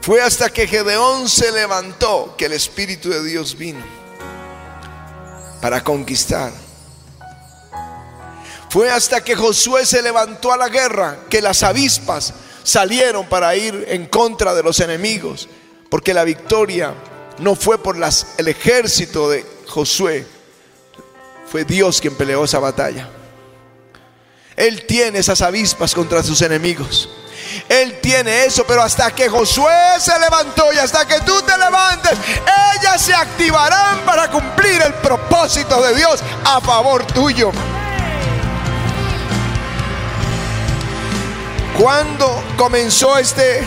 Fue 0.00 0.20
hasta 0.22 0.50
que 0.50 0.66
Gedeón 0.66 1.28
se 1.28 1.52
levantó 1.52 2.34
que 2.36 2.46
el 2.46 2.52
Espíritu 2.52 3.10
de 3.10 3.22
Dios 3.24 3.56
vino 3.56 3.84
para 5.60 5.82
conquistar. 5.82 6.52
Fue 8.70 8.90
hasta 8.90 9.22
que 9.22 9.34
Josué 9.34 9.86
se 9.86 10.02
levantó 10.02 10.52
a 10.52 10.56
la 10.56 10.68
guerra 10.68 11.20
que 11.30 11.40
las 11.40 11.62
avispas 11.62 12.34
salieron 12.62 13.26
para 13.26 13.56
ir 13.56 13.86
en 13.88 14.06
contra 14.06 14.54
de 14.54 14.62
los 14.62 14.80
enemigos, 14.80 15.48
porque 15.88 16.12
la 16.12 16.24
victoria 16.24 16.94
no 17.38 17.54
fue 17.54 17.78
por 17.78 17.96
las, 17.96 18.34
el 18.36 18.48
ejército 18.48 19.30
de 19.30 19.44
Josué, 19.66 20.26
fue 21.50 21.64
Dios 21.64 22.00
quien 22.00 22.14
peleó 22.14 22.44
esa 22.44 22.58
batalla. 22.58 23.08
Él 24.54 24.84
tiene 24.86 25.20
esas 25.20 25.40
avispas 25.40 25.94
contra 25.94 26.22
sus 26.22 26.42
enemigos. 26.42 27.08
Él 27.68 27.98
tiene 28.00 28.44
eso, 28.44 28.64
pero 28.66 28.82
hasta 28.82 29.10
que 29.10 29.28
Josué 29.28 29.98
se 29.98 30.18
levantó 30.18 30.72
y 30.72 30.78
hasta 30.78 31.06
que 31.06 31.20
tú 31.20 31.40
te 31.42 31.56
levantes, 31.56 32.18
ellas 32.74 33.00
se 33.00 33.14
activarán 33.14 34.00
para 34.00 34.30
cumplir 34.30 34.80
el 34.82 34.94
propósito 34.94 35.82
de 35.82 35.94
Dios 35.94 36.20
a 36.44 36.60
favor 36.60 37.06
tuyo. 37.06 37.50
¿Cuándo 41.78 42.42
comenzó 42.56 43.16
este 43.18 43.66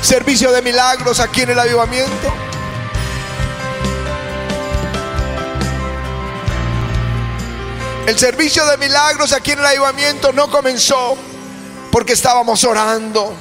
servicio 0.00 0.52
de 0.52 0.62
milagros 0.62 1.20
aquí 1.20 1.42
en 1.42 1.50
el 1.50 1.58
avivamiento? 1.58 2.32
El 8.06 8.16
servicio 8.16 8.64
de 8.66 8.76
milagros 8.78 9.32
aquí 9.32 9.50
en 9.50 9.58
el 9.58 9.66
avivamiento 9.66 10.32
no 10.32 10.48
comenzó 10.48 11.18
porque 11.96 12.12
estábamos 12.12 12.62
orando. 12.64 13.34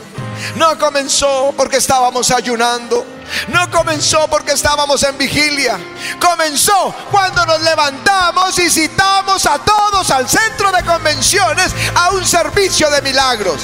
No 0.56 0.80
comenzó 0.80 1.54
porque 1.58 1.76
estábamos 1.76 2.32
ayunando. 2.32 3.06
No 3.50 3.70
comenzó 3.70 4.30
porque 4.30 4.54
estábamos 4.54 5.04
en 5.04 5.18
vigilia. 5.18 5.78
Comenzó 6.22 6.96
cuando 7.12 7.46
nos 7.46 7.62
levantamos 7.64 8.58
y 8.60 8.70
citamos 8.70 9.46
a 9.46 9.60
todos 9.60 10.10
al 10.10 10.30
centro 10.30 10.72
de 10.72 10.86
convenciones 10.86 11.74
a 11.96 12.12
un 12.12 12.24
servicio 12.24 12.90
de 12.90 13.02
milagros. 13.02 13.60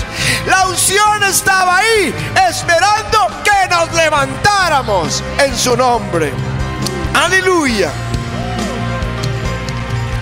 La 0.45 0.67
unción 0.67 1.23
estaba 1.23 1.77
ahí 1.77 2.13
esperando 2.49 3.27
que 3.45 3.69
nos 3.73 3.93
levantáramos 3.93 5.23
en 5.37 5.57
su 5.57 5.77
nombre. 5.77 6.33
Aleluya. 7.13 7.93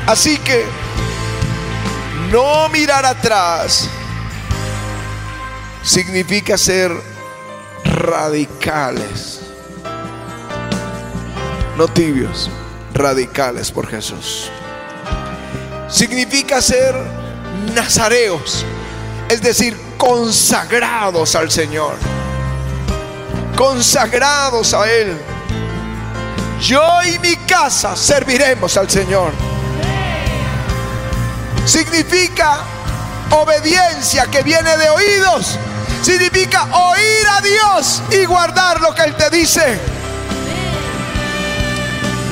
Así 0.06 0.38
que 0.38 0.64
no 2.30 2.70
mirar 2.70 3.04
atrás 3.08 3.90
significa 5.90 6.56
ser 6.56 6.92
radicales, 7.84 9.40
no 11.78 11.88
tibios, 11.88 12.48
radicales 12.94 13.72
por 13.72 13.88
Jesús. 13.88 14.52
Significa 15.90 16.62
ser 16.62 16.94
nazareos, 17.74 18.64
es 19.30 19.42
decir, 19.42 19.76
consagrados 19.98 21.34
al 21.36 21.50
Señor, 21.50 21.96
consagrados 23.56 24.76
a 24.76 24.88
Él. 24.92 25.18
yo 26.62 26.84
y 27.02 27.18
mi 27.18 27.36
casa 27.48 27.96
serviremos 27.96 28.78
al 28.78 28.92
Señor. 28.92 29.32
Significa 31.66 32.60
obediencia 33.32 34.28
que 34.28 34.44
viene 34.44 34.78
de 34.78 34.90
oídos. 34.92 35.58
Significa 36.02 36.64
oír 36.72 37.28
a 37.28 37.42
Dios 37.42 38.02
y 38.12 38.26
guardar 38.26 38.80
lo 38.82 38.94
que 38.96 39.04
Él 39.04 39.16
te 39.16 39.30
dice. 39.30 39.80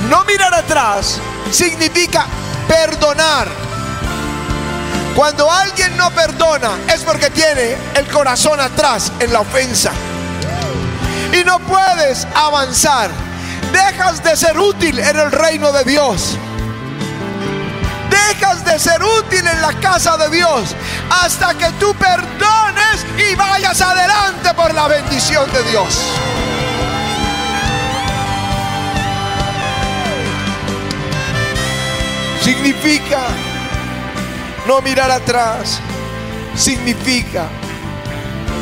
No 0.09 0.23
mirar 0.23 0.53
atrás 0.53 1.19
significa 1.51 2.25
perdonar. 2.67 3.47
Cuando 5.15 5.51
alguien 5.51 5.97
no 5.97 6.11
perdona 6.11 6.71
es 6.93 7.03
porque 7.03 7.29
tiene 7.29 7.75
el 7.95 8.07
corazón 8.07 8.59
atrás 8.59 9.11
en 9.19 9.33
la 9.33 9.41
ofensa. 9.41 9.91
Y 11.33 11.43
no 11.43 11.59
puedes 11.59 12.25
avanzar. 12.35 13.09
Dejas 13.71 14.23
de 14.23 14.37
ser 14.37 14.57
útil 14.57 14.99
en 14.99 15.17
el 15.17 15.31
reino 15.31 15.71
de 15.71 15.83
Dios. 15.83 16.37
Dejas 18.27 18.65
de 18.65 18.77
ser 18.77 19.01
útil 19.01 19.45
en 19.47 19.61
la 19.61 19.71
casa 19.79 20.17
de 20.17 20.29
Dios 20.29 20.75
hasta 21.09 21.53
que 21.53 21.71
tú 21.79 21.93
perdones 21.93 23.05
y 23.17 23.35
vayas 23.35 23.79
adelante 23.79 24.53
por 24.53 24.73
la 24.73 24.87
bendición 24.87 25.49
de 25.53 25.63
Dios. 25.71 25.97
Significa 32.41 33.27
no 34.67 34.81
mirar 34.81 35.09
atrás. 35.09 35.79
Significa 36.55 37.47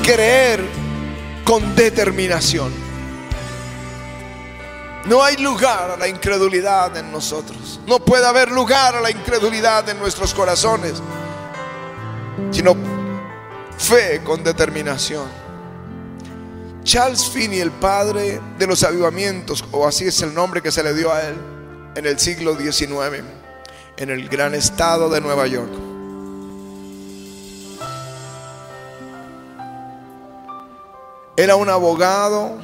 creer 0.03 0.63
con 1.43 1.75
determinación. 1.75 2.84
No 5.05 5.23
hay 5.23 5.37
lugar 5.37 5.91
a 5.91 5.97
la 5.97 6.07
incredulidad 6.07 6.97
en 6.97 7.11
nosotros. 7.11 7.79
No 7.85 7.99
puede 7.99 8.25
haber 8.25 8.51
lugar 8.51 8.95
a 8.95 9.01
la 9.01 9.11
incredulidad 9.11 9.87
en 9.89 9.99
nuestros 9.99 10.33
corazones, 10.33 10.93
sino 12.49 12.75
fe 13.77 14.21
con 14.23 14.43
determinación. 14.43 15.27
Charles 16.83 17.29
Finney, 17.29 17.59
el 17.59 17.71
padre 17.71 18.41
de 18.57 18.67
los 18.67 18.83
avivamientos, 18.83 19.63
o 19.71 19.87
así 19.87 20.07
es 20.07 20.21
el 20.21 20.33
nombre 20.33 20.61
que 20.61 20.71
se 20.71 20.81
le 20.81 20.93
dio 20.95 21.11
a 21.11 21.21
él 21.21 21.35
en 21.95 22.05
el 22.05 22.19
siglo 22.19 22.55
XIX, 22.55 23.23
en 23.97 24.09
el 24.09 24.27
gran 24.27 24.55
estado 24.55 25.09
de 25.09 25.21
Nueva 25.21 25.45
York. 25.45 25.71
Era 31.37 31.55
un 31.55 31.69
abogado 31.69 32.59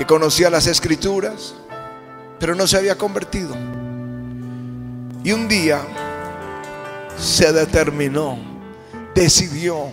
que 0.00 0.06
conocía 0.06 0.48
las 0.48 0.66
escrituras, 0.66 1.54
pero 2.38 2.54
no 2.54 2.66
se 2.66 2.78
había 2.78 2.96
convertido. 2.96 3.54
Y 5.22 5.32
un 5.32 5.46
día 5.46 5.82
se 7.18 7.52
determinó, 7.52 8.38
decidió, 9.14 9.90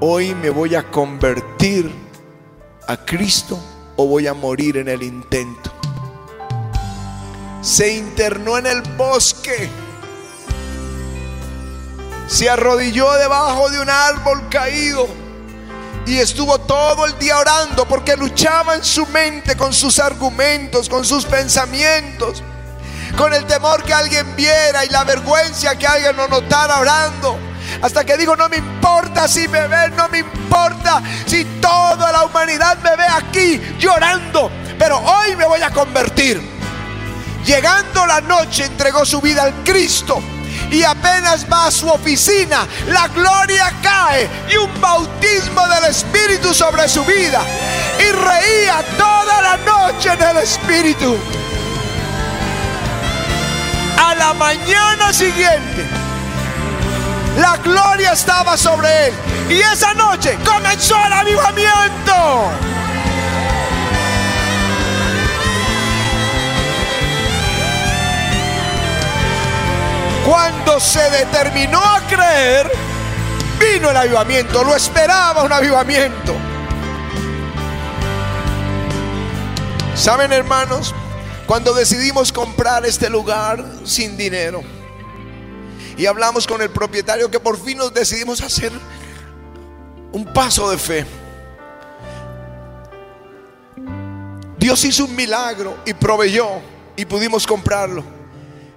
hoy 0.00 0.34
me 0.34 0.50
voy 0.50 0.74
a 0.74 0.90
convertir 0.90 1.88
a 2.88 2.96
Cristo 2.96 3.56
o 3.94 4.06
voy 4.06 4.26
a 4.26 4.34
morir 4.34 4.78
en 4.78 4.88
el 4.88 5.04
intento 5.04 5.70
se 7.60 7.92
internó 7.92 8.58
en 8.58 8.66
el 8.66 8.82
bosque, 8.96 9.68
se 12.26 12.50
arrodilló 12.50 13.12
debajo 13.14 13.70
de 13.70 13.80
un 13.80 13.88
árbol 13.88 14.48
caído 14.48 15.27
y 16.08 16.18
estuvo 16.18 16.58
todo 16.58 17.04
el 17.04 17.18
día 17.18 17.38
orando 17.38 17.86
porque 17.86 18.16
luchaba 18.16 18.74
en 18.74 18.84
su 18.84 19.04
mente 19.06 19.56
con 19.56 19.74
sus 19.74 19.98
argumentos, 19.98 20.88
con 20.88 21.04
sus 21.04 21.26
pensamientos, 21.26 22.42
con 23.16 23.34
el 23.34 23.44
temor 23.44 23.82
que 23.84 23.92
alguien 23.92 24.34
viera 24.34 24.86
y 24.86 24.88
la 24.88 25.04
vergüenza 25.04 25.76
que 25.76 25.86
alguien 25.86 26.16
lo 26.16 26.26
notara 26.26 26.78
orando. 26.78 27.38
Hasta 27.82 28.04
que 28.06 28.16
digo, 28.16 28.34
no 28.36 28.48
me 28.48 28.56
importa 28.56 29.28
si 29.28 29.46
me 29.48 29.68
ven, 29.68 29.94
no 29.96 30.08
me 30.08 30.20
importa 30.20 31.02
si 31.26 31.44
toda 31.60 32.10
la 32.10 32.24
humanidad 32.24 32.78
me 32.78 32.96
ve 32.96 33.04
aquí 33.06 33.60
llorando, 33.78 34.50
pero 34.78 34.98
hoy 34.98 35.36
me 35.36 35.44
voy 35.44 35.60
a 35.60 35.70
convertir. 35.70 36.40
Llegando 37.44 38.06
la 38.06 38.22
noche 38.22 38.64
entregó 38.64 39.04
su 39.04 39.20
vida 39.20 39.42
al 39.42 39.62
Cristo 39.62 40.22
y 40.70 40.82
apenas 40.82 41.46
va 41.50 41.66
a 41.66 41.70
su 41.70 41.88
oficina, 41.88 42.66
la 42.88 43.08
gloria 43.08 43.72
cae 43.82 44.28
y 44.50 44.56
un 44.56 44.80
bautismo 44.80 45.66
del 45.68 45.84
Espíritu 45.84 46.52
sobre 46.52 46.88
su 46.88 47.04
vida. 47.04 47.40
Y 47.98 48.12
reía 48.12 48.84
toda 48.96 49.42
la 49.42 49.56
noche 49.58 50.12
en 50.12 50.22
el 50.22 50.36
Espíritu. 50.38 51.16
A 53.98 54.14
la 54.14 54.34
mañana 54.34 55.12
siguiente, 55.12 55.86
la 57.38 57.56
gloria 57.56 58.12
estaba 58.12 58.56
sobre 58.56 59.08
él. 59.08 59.14
Y 59.48 59.60
esa 59.60 59.94
noche 59.94 60.38
comenzó 60.44 60.96
el 61.06 61.12
avivamiento. 61.12 62.77
Cuando 70.28 70.78
se 70.78 71.00
determinó 71.08 71.78
a 71.78 72.06
creer, 72.06 72.70
vino 73.58 73.88
el 73.88 73.96
avivamiento. 73.96 74.62
Lo 74.62 74.76
esperaba 74.76 75.42
un 75.42 75.50
avivamiento. 75.50 76.34
¿Saben, 79.94 80.30
hermanos? 80.34 80.94
Cuando 81.46 81.72
decidimos 81.72 82.30
comprar 82.30 82.84
este 82.84 83.08
lugar 83.08 83.64
sin 83.84 84.18
dinero 84.18 84.62
y 85.96 86.04
hablamos 86.04 86.46
con 86.46 86.60
el 86.60 86.68
propietario 86.68 87.30
que 87.30 87.40
por 87.40 87.58
fin 87.58 87.78
nos 87.78 87.94
decidimos 87.94 88.42
hacer 88.42 88.70
un 90.12 90.30
paso 90.34 90.70
de 90.70 90.76
fe. 90.76 91.06
Dios 94.58 94.84
hizo 94.84 95.06
un 95.06 95.16
milagro 95.16 95.78
y 95.86 95.94
proveyó 95.94 96.48
y 96.96 97.06
pudimos 97.06 97.46
comprarlo. 97.46 98.17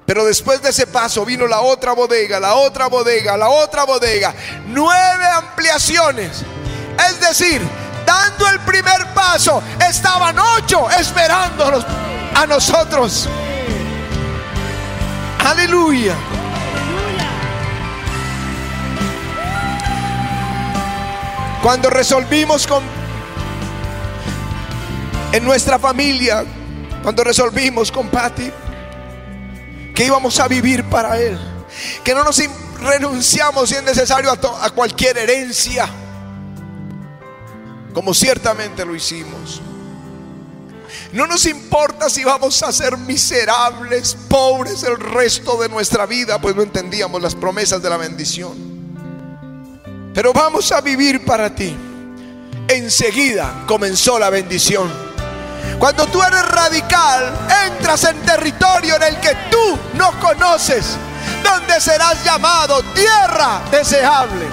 Pero 0.05 0.25
después 0.25 0.61
de 0.61 0.69
ese 0.69 0.87
paso 0.87 1.23
vino 1.25 1.47
la 1.47 1.61
otra 1.61 1.93
bodega, 1.93 2.39
la 2.39 2.55
otra 2.55 2.87
bodega, 2.87 3.37
la 3.37 3.49
otra 3.49 3.85
bodega. 3.85 4.33
Nueve 4.67 5.25
ampliaciones. 5.35 6.43
Es 7.09 7.19
decir, 7.19 7.61
dando 8.05 8.47
el 8.49 8.59
primer 8.61 9.13
paso, 9.13 9.61
estaban 9.87 10.37
ocho 10.37 10.89
esperándonos 10.91 11.85
a 12.35 12.45
nosotros. 12.45 13.29
Aleluya. 15.45 16.15
Cuando 21.61 21.89
resolvimos 21.91 22.65
con 22.65 22.83
en 25.31 25.45
nuestra 25.45 25.79
familia, 25.79 26.43
cuando 27.03 27.23
resolvimos 27.23 27.91
con 27.91 28.09
Patty 28.09 28.51
que 29.93 30.05
íbamos 30.05 30.39
a 30.39 30.47
vivir 30.47 30.83
para 30.85 31.19
Él, 31.19 31.37
que 32.03 32.13
no 32.13 32.23
nos 32.23 32.41
renunciamos 32.81 33.69
si 33.69 33.75
es 33.75 33.83
necesario 33.83 34.31
a, 34.31 34.69
cualquier 34.71 35.17
herencia, 35.17 35.89
como 37.93 38.13
ciertamente 38.13 38.85
lo 38.85 38.95
hicimos. 38.95 39.61
No 41.13 41.27
nos 41.27 41.45
importa 41.45 42.09
si 42.09 42.23
vamos 42.23 42.63
a 42.63 42.71
ser 42.71 42.97
miserables, 42.97 44.15
pobres 44.29 44.83
el 44.83 44.97
resto 44.97 45.61
de 45.61 45.67
nuestra 45.67 46.05
vida, 46.05 46.39
pues 46.39 46.55
no 46.55 46.61
entendíamos 46.61 47.21
las 47.21 47.35
promesas 47.35 47.81
de 47.81 47.89
la 47.89 47.97
bendición. 47.97 48.71
Pero 50.13 50.33
vamos 50.33 50.71
a 50.71 50.81
vivir 50.81 51.25
para 51.25 51.53
ti. 51.53 51.75
Enseguida 52.67 53.63
comenzó 53.67 54.19
la 54.19 54.29
bendición. 54.29 55.10
Cuando 55.81 56.05
tú 56.05 56.21
eres 56.21 56.47
radical, 56.49 57.33
entras 57.65 58.03
en 58.03 58.21
territorio 58.21 58.97
en 58.97 59.01
el 59.01 59.19
que 59.19 59.35
tú 59.49 59.79
no 59.95 60.11
conoces, 60.19 60.95
donde 61.43 61.81
serás 61.81 62.23
llamado 62.23 62.83
tierra 62.93 63.61
deseable. 63.71 64.45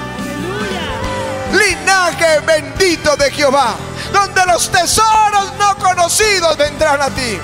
Linaje 1.52 2.40
bendito 2.40 3.14
de 3.16 3.30
Jehová, 3.30 3.74
donde 4.10 4.40
los 4.46 4.70
tesoros 4.70 5.52
no 5.58 5.76
conocidos 5.76 6.56
vendrán 6.56 7.02
a 7.02 7.10
ti. 7.10 7.38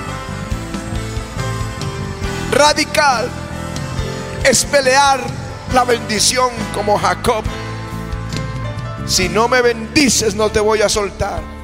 Radical 2.51 3.29
es 4.43 4.65
pelear 4.65 5.19
la 5.75 5.83
bendición 5.83 6.49
como 6.73 6.97
Jacob. 6.97 7.43
Si 9.05 9.29
no 9.29 9.47
me 9.47 9.61
bendices, 9.61 10.33
no 10.33 10.49
te 10.49 10.59
voy 10.59 10.81
a 10.81 10.89
soltar 10.89 11.54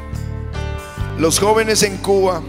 los 1.18 1.40
jóvenes 1.40 1.84
en 1.84 1.98
Cuba, 1.98 2.42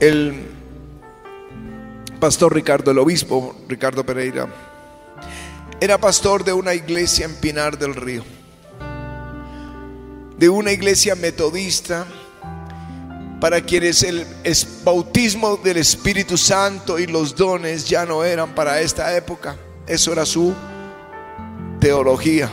el 0.00 0.46
pastor 2.20 2.54
Ricardo, 2.54 2.90
el 2.90 2.98
obispo 2.98 3.56
Ricardo 3.68 4.04
Pereira, 4.04 4.46
era 5.80 5.98
pastor 5.98 6.44
de 6.44 6.52
una 6.52 6.74
iglesia 6.74 7.26
en 7.26 7.34
Pinar 7.36 7.78
del 7.78 7.94
Río. 7.94 8.24
de 10.38 10.48
una 10.48 10.70
iglesia 10.70 11.16
metodista 11.16 12.06
para 13.40 13.60
quienes 13.60 14.04
el 14.04 14.24
bautismo 14.84 15.56
del 15.56 15.78
Espíritu 15.78 16.36
Santo 16.36 16.96
y 16.98 17.08
los 17.08 17.34
dones 17.34 17.88
ya 17.88 18.06
no 18.06 18.22
eran 18.22 18.54
para 18.54 18.80
esta 18.80 19.16
época. 19.16 19.56
Eso 19.84 20.12
era 20.12 20.24
su 20.24 20.54
teología. 21.80 22.52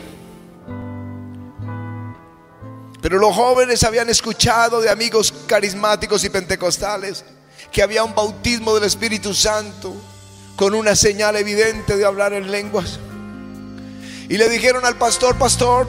Pero 3.06 3.20
los 3.20 3.36
jóvenes 3.36 3.84
habían 3.84 4.10
escuchado 4.10 4.80
de 4.80 4.90
amigos 4.90 5.32
carismáticos 5.46 6.24
y 6.24 6.28
pentecostales 6.28 7.24
que 7.70 7.80
había 7.80 8.02
un 8.02 8.16
bautismo 8.16 8.74
del 8.74 8.82
Espíritu 8.82 9.32
Santo 9.32 9.94
con 10.56 10.74
una 10.74 10.96
señal 10.96 11.36
evidente 11.36 11.96
de 11.96 12.04
hablar 12.04 12.32
en 12.32 12.50
lenguas. 12.50 12.98
Y 14.28 14.36
le 14.36 14.48
dijeron 14.48 14.84
al 14.84 14.96
pastor, 14.96 15.38
pastor, 15.38 15.86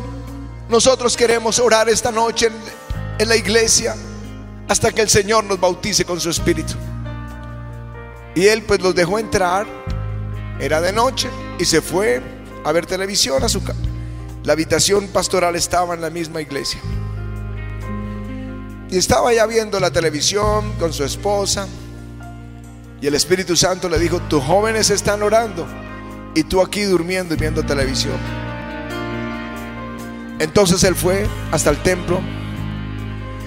nosotros 0.69 1.17
queremos 1.17 1.57
orar 1.57 1.89
esta 1.89 2.11
noche 2.11 2.51
en, 3.17 3.27
la 3.27 3.35
iglesia 3.35 3.95
hasta 4.67 4.91
que 4.91 5.01
el 5.01 5.09
Señor 5.09 5.43
nos 5.43 5.59
bautice 5.59 6.05
con 6.05 6.21
su 6.21 6.29
Espíritu. 6.29 6.75
Y 8.35 8.45
él 8.45 8.61
pues 8.61 8.79
los 8.79 8.93
dejó 8.93 9.17
entrar, 9.17 9.65
era 10.59 10.81
de 10.81 10.93
noche, 10.93 11.31
y 11.57 11.65
se 11.65 11.81
fue 11.81 12.21
a 12.63 12.71
ver 12.71 12.85
televisión 12.85 13.43
a 13.43 13.49
su 13.49 13.63
casa. 13.63 13.79
La 14.43 14.53
habitación 14.53 15.07
pastoral 15.07 15.55
estaba 15.55 15.95
en 15.95 16.01
la 16.01 16.11
misma 16.11 16.41
iglesia. 16.41 16.79
Y 18.89 18.97
estaba 18.97 19.33
ya 19.33 19.45
viendo 19.45 19.79
la 19.79 19.91
televisión 19.91 20.73
con 20.79 20.93
su 20.93 21.03
esposa. 21.03 21.67
Y 23.01 23.07
el 23.07 23.15
Espíritu 23.15 23.55
Santo 23.55 23.89
le 23.89 23.99
dijo, 23.99 24.19
tus 24.21 24.43
jóvenes 24.43 24.89
están 24.89 25.21
orando 25.21 25.67
y 26.33 26.43
tú 26.43 26.61
aquí 26.61 26.83
durmiendo 26.83 27.33
y 27.33 27.37
viendo 27.37 27.63
televisión. 27.63 28.17
Entonces 30.39 30.83
él 30.83 30.95
fue 30.95 31.27
hasta 31.51 31.69
el 31.69 31.81
templo 31.81 32.19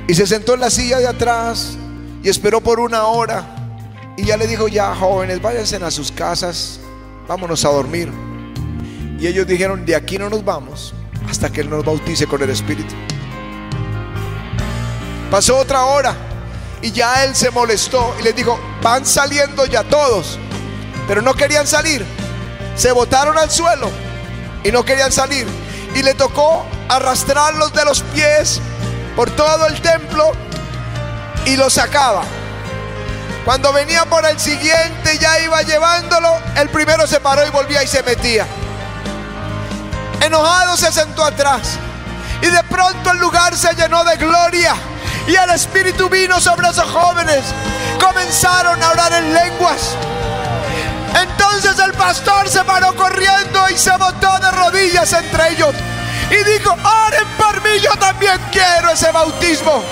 y 0.09 0.15
se 0.15 0.27
sentó 0.27 0.55
en 0.55 0.61
la 0.61 0.71
silla 0.71 0.99
de 0.99 1.07
atrás 1.07 1.77
y 2.23 2.29
esperó 2.29 2.61
por 2.61 2.81
una 2.81 3.05
hora. 3.05 3.57
Y 4.17 4.25
ya 4.25 4.37
le 4.37 4.47
dijo, 4.47 4.69
ya 4.69 4.95
jóvenes, 4.95 5.41
váyanse 5.41 5.77
a 5.77 5.91
sus 5.91 6.13
casas, 6.13 6.81
vámonos 7.29 7.65
a 7.65 7.71
dormir. 7.71 8.11
Y 9.19 9.27
ellos 9.27 9.47
dijeron, 9.47 9.87
de 9.87 9.95
aquí 9.95 10.19
no 10.19 10.29
nos 10.29 10.45
vamos 10.45 10.95
hasta 11.29 11.51
que 11.51 11.61
Él 11.61 11.71
nos 11.71 11.85
bautice 11.85 12.27
con 12.27 12.43
el 12.43 12.51
Espíritu. 12.51 12.95
Pasó 15.31 15.59
otra 15.59 15.85
hora 15.85 16.15
y 16.83 16.91
ya 16.91 17.23
Él 17.25 17.37
se 17.37 17.51
molestó 17.51 18.17
y 18.19 18.23
les 18.25 18.35
dijo, 18.35 18.59
van 18.83 19.07
saliendo 19.07 19.65
ya 19.65 19.85
todos, 19.85 20.39
pero 21.07 21.23
no 21.23 21.35
querían 21.35 21.69
salir. 21.69 22.05
Se 22.75 22.91
botaron 22.91 23.39
al 23.39 23.51
suelo 23.51 23.89
y 24.65 24.73
no 24.73 24.85
querían 24.85 25.13
salir. 25.13 25.47
Y 25.95 26.03
le 26.03 26.15
tocó 26.15 26.67
arrastrarlos 26.89 27.73
de 27.73 27.85
los 27.85 28.03
pies 28.03 28.61
por 29.15 29.31
todo 29.31 29.67
el 29.67 29.81
templo 29.81 30.33
y 31.45 31.57
los 31.57 31.75
sacaba. 31.75 32.23
Cuando 33.45 33.73
venía 33.73 34.05
por 34.07 34.27
el 34.27 34.39
siguiente 34.39 35.17
ya 35.19 35.39
iba 35.41 35.63
llevándolo, 35.63 36.29
el 36.57 36.69
primero 36.71 37.07
se 37.07 37.21
paró 37.21 37.47
y 37.47 37.51
volvía 37.51 37.83
y 37.85 37.87
se 37.87 38.03
metía. 38.03 38.47
Enojado 40.21 40.77
se 40.77 40.91
sentó 40.91 41.25
atrás 41.25 41.79
y 42.43 42.47
de 42.47 42.63
pronto 42.65 43.13
el 43.13 43.19
lugar 43.19 43.57
se 43.57 43.75
llenó 43.75 44.05
de 44.05 44.17
gloria 44.17 44.75
y 45.31 45.37
el 45.37 45.51
Espíritu 45.51 46.09
vino 46.09 46.41
sobre 46.41 46.69
esos 46.69 46.91
jóvenes. 46.91 47.45
Comenzaron 48.01 48.83
a 48.83 48.91
orar 48.91 49.13
en 49.13 49.33
lenguas. 49.33 49.95
Entonces 51.23 51.79
el 51.79 51.93
pastor 51.93 52.49
se 52.49 52.65
paró 52.65 52.95
corriendo 52.97 53.69
y 53.69 53.79
se 53.79 53.97
botó 53.97 54.39
de 54.41 54.51
rodillas 54.51 55.13
entre 55.13 55.51
ellos 55.51 55.75
y 56.31 56.51
dijo, 56.51 56.73
oren 56.73 57.29
por 57.37 57.63
mí, 57.63 57.79
yo 57.81 57.91
también 57.99 58.41
quiero 58.51 58.91
ese 58.91 59.11
bautismo. 59.13 59.85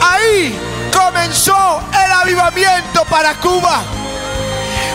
Ahí 0.00 0.58
comenzó 0.94 1.82
el 1.92 2.12
avivamiento 2.12 3.04
para 3.04 3.34
Cuba. 3.34 3.82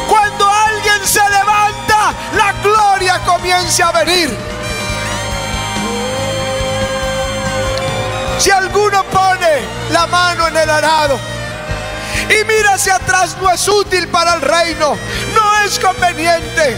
Cuando 0.08 0.50
alguien 0.50 1.06
se 1.06 1.22
levanta, 1.30 2.14
la 2.36 2.52
gloria 2.64 3.20
comienza 3.26 3.90
a 3.90 4.04
venir. 4.04 4.55
Si 8.38 8.52
alguno 8.52 9.04
pone 9.06 9.62
la 9.92 10.08
mano 10.08 10.48
en 10.48 10.58
el 10.58 10.70
arado 10.70 11.18
y 12.30 12.44
mira 12.46 12.74
hacia 12.74 12.96
atrás, 12.96 13.36
no 13.42 13.50
es 13.52 13.68
útil 13.68 14.08
para 14.10 14.36
el 14.36 14.42
reino, 14.42 14.98
no 15.34 15.60
es 15.66 15.80
conveniente. 15.80 16.78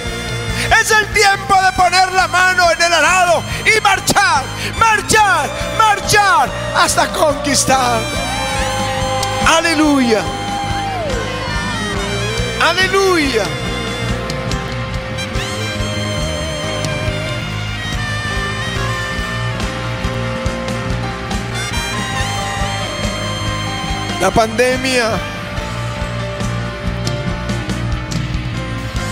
Es 0.81 0.91
el 0.91 1.07
tiempo 1.13 1.55
de 1.61 1.71
poner 1.73 2.11
la 2.11 2.27
mano 2.27 2.69
en 2.71 2.81
el 2.81 2.93
arado 2.93 3.43
y 3.65 3.79
marchar, 3.81 4.43
marchar, 4.77 5.49
marchar 5.77 6.49
hasta 6.75 7.07
conquistar. 7.07 8.01
Aleluya. 9.47 10.21
Aleluya. 12.61 13.66
La 24.21 24.31
pandemia 24.31 25.37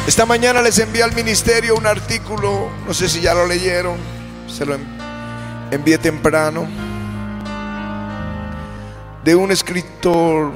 Esta 0.07 0.27
mañana 0.27 0.61
les 0.61 0.77
envié 0.77 1.01
al 1.01 1.15
ministerio 1.15 1.75
un 1.75 1.87
artículo, 1.87 2.69
no 2.85 2.93
sé 2.93 3.09
si 3.09 3.21
ya 3.21 3.33
lo 3.33 3.47
leyeron, 3.47 3.97
se 4.47 4.63
lo 4.63 4.77
envié 5.71 5.97
temprano, 5.97 6.67
de 9.23 9.35
un 9.35 9.51
escritor 9.51 10.51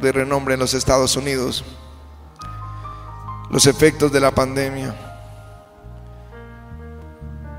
de 0.00 0.10
renombre 0.10 0.54
en 0.54 0.60
los 0.60 0.74
Estados 0.74 1.16
Unidos, 1.16 1.64
los 3.48 3.66
efectos 3.68 4.10
de 4.10 4.18
la 4.20 4.32
pandemia. 4.32 4.92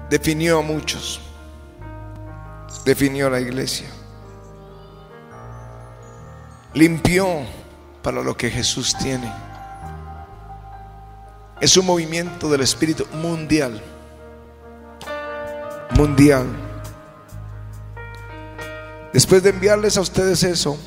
Definió 0.09 0.59
a 0.59 0.61
muchos, 0.63 1.21
definió 2.83 3.27
a 3.27 3.29
la 3.29 3.39
iglesia, 3.39 3.87
limpió 6.75 7.27
para 8.03 8.21
lo 8.21 8.37
que 8.37 8.51
Jesús 8.51 8.95
tiene. 9.01 9.31
Es 11.59 11.75
un 11.77 11.85
movimiento 11.85 12.49
del 12.49 12.61
Espíritu 12.61 13.07
mundial. 13.13 13.81
Mundial. 15.95 16.45
Después 19.13 19.41
de 19.41 19.51
enviarles 19.51 19.97
a 19.97 20.01
ustedes 20.01 20.43
eso, 20.43 20.77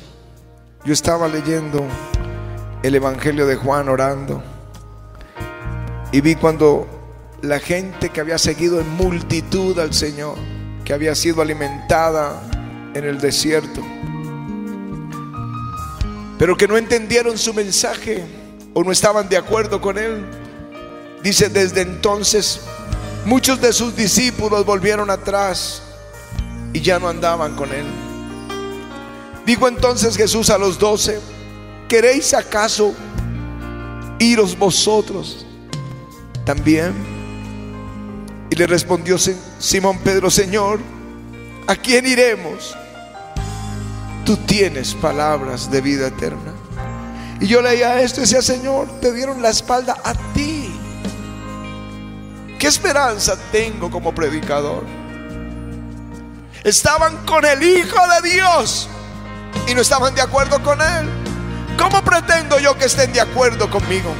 yo 0.85 0.93
estaba 0.93 1.27
leyendo 1.27 1.83
el 2.83 2.95
Evangelio 2.95 3.47
de 3.47 3.55
Juan 3.55 3.89
orando 3.89 4.41
y 6.11 6.21
vi 6.21 6.35
cuando 6.35 6.87
la 7.41 7.59
gente 7.59 8.09
que 8.09 8.21
había 8.21 8.37
seguido 8.37 8.79
en 8.79 8.89
multitud 8.89 9.77
al 9.79 9.93
Señor, 9.93 10.35
que 10.85 10.93
había 10.93 11.15
sido 11.15 11.41
alimentada 11.41 12.41
en 12.93 13.03
el 13.03 13.19
desierto, 13.19 13.81
pero 16.39 16.57
que 16.57 16.67
no 16.67 16.75
entendieron 16.75 17.37
su 17.37 17.53
mensaje 17.53 18.23
o 18.73 18.83
no 18.83 18.91
estaban 18.91 19.29
de 19.29 19.37
acuerdo 19.37 19.79
con 19.79 19.99
él, 19.99 20.25
Dice, 21.23 21.49
desde 21.49 21.81
entonces 21.81 22.61
muchos 23.25 23.59
de 23.59 23.73
sus 23.73 23.95
discípulos 23.95 24.65
volvieron 24.65 25.09
atrás 25.09 25.81
y 26.71 26.79
ya 26.81 26.97
no 26.97 27.09
andaban 27.09 27.55
con 27.55 27.71
él. 27.73 27.85
Dijo 29.45 29.67
entonces 29.67 30.15
Jesús 30.15 30.49
a 30.49 30.57
los 30.57 30.79
doce, 30.79 31.19
¿queréis 31.89 32.33
acaso 32.33 32.93
iros 34.19 34.57
vosotros 34.57 35.45
también? 36.45 36.93
Y 38.49 38.55
le 38.55 38.65
respondió 38.65 39.17
Simón 39.17 39.99
Pedro, 39.99 40.31
Señor, 40.31 40.79
¿a 41.67 41.75
quién 41.75 42.07
iremos? 42.07 42.75
Tú 44.29 44.37
tienes 44.37 44.93
palabras 44.93 45.71
de 45.71 45.81
vida 45.81 46.05
eterna. 46.05 46.53
Y 47.39 47.47
yo 47.47 47.63
leía 47.63 47.99
esto 47.99 48.19
y 48.19 48.25
decía, 48.25 48.43
Señor, 48.43 48.87
te 49.01 49.11
dieron 49.11 49.41
la 49.41 49.49
espalda 49.49 49.97
a 50.03 50.13
ti. 50.35 50.69
¿Qué 52.59 52.67
esperanza 52.67 53.35
tengo 53.51 53.89
como 53.89 54.13
predicador? 54.13 54.83
Estaban 56.63 57.25
con 57.25 57.43
el 57.43 57.63
Hijo 57.63 57.97
de 58.21 58.29
Dios 58.29 58.87
y 59.67 59.73
no 59.73 59.81
estaban 59.81 60.13
de 60.13 60.21
acuerdo 60.21 60.61
con 60.61 60.79
Él. 60.79 61.09
¿Cómo 61.79 62.03
pretendo 62.03 62.59
yo 62.59 62.77
que 62.77 62.85
estén 62.85 63.11
de 63.11 63.21
acuerdo 63.21 63.67
conmigo? 63.71 64.13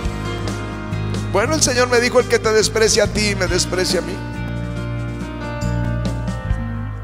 Bueno, 1.31 1.53
el 1.53 1.61
Señor 1.61 1.87
me 1.87 1.99
dijo, 1.99 2.19
el 2.19 2.27
que 2.27 2.39
te 2.39 2.51
desprecia 2.51 3.03
a 3.03 3.07
ti, 3.07 3.35
me 3.35 3.45
desprecia 3.45 3.99
a 3.99 4.01
mí. 4.01 4.38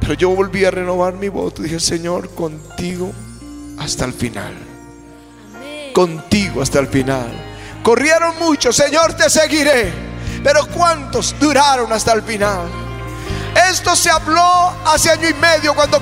Pero 0.06 0.14
yo 0.14 0.30
volví 0.30 0.64
a 0.64 0.70
renovar 0.70 1.16
mi 1.16 1.30
voto. 1.30 1.64
Dije, 1.64 1.80
Señor, 1.80 2.30
contigo 2.36 3.12
hasta 3.80 4.06
el 4.06 4.14
final. 4.14 4.54
Contigo 5.94 6.62
hasta 6.62 6.78
el 6.78 6.88
final. 6.88 7.32
Corrieron 7.82 8.38
muchos, 8.38 8.76
Señor, 8.76 9.16
te 9.16 9.32
seguiré. 9.32 9.92
Pero 10.44 10.68
¿cuántos 10.68 11.34
duraron 11.40 11.92
hasta 11.92 12.14
el 12.14 12.22
final? 12.22 12.68
Esto 13.72 13.96
se 13.96 14.12
habló 14.12 14.76
hace 14.86 15.10
año 15.10 15.28
y 15.28 15.34
medio, 15.34 15.74
cuando 15.74 16.00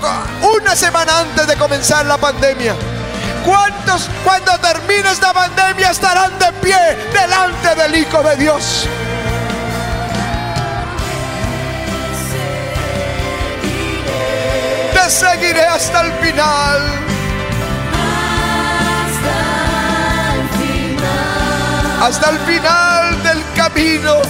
una 0.54 0.76
semana 0.76 1.20
antes 1.20 1.48
de 1.48 1.56
comenzar 1.56 2.06
la 2.06 2.18
pandemia. 2.18 2.76
¿Cuántos 3.46 4.10
cuando 4.26 4.52
termine 4.60 5.12
esta 5.14 5.32
pandemia 5.32 5.92
estarán 5.92 6.38
de 6.40 6.52
pie 6.62 6.78
delante 7.14 7.74
del 7.74 7.96
Hijo 7.96 8.22
de 8.22 8.36
Dios? 8.36 8.86
Seguiré 15.10 15.62
hasta 15.62 16.02
el 16.02 16.14
final. 16.14 16.82
Hasta 19.12 19.30
el 20.36 20.50
final. 20.58 22.04
Hasta 22.04 22.30
el 22.30 22.40
final 22.40 23.24
del 23.24 23.44
camino. 23.56 24.22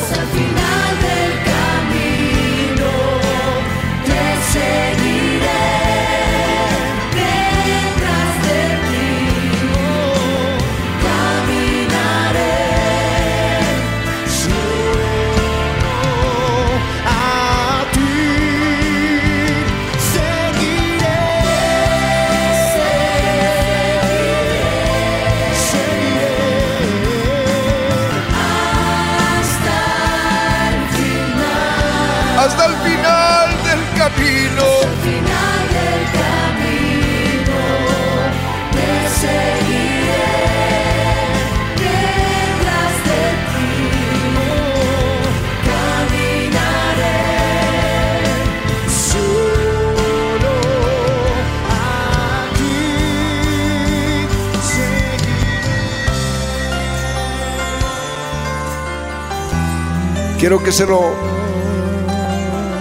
Quiero 60.43 60.61
que 60.61 60.73
se 60.73 60.85
lo, 60.85 61.13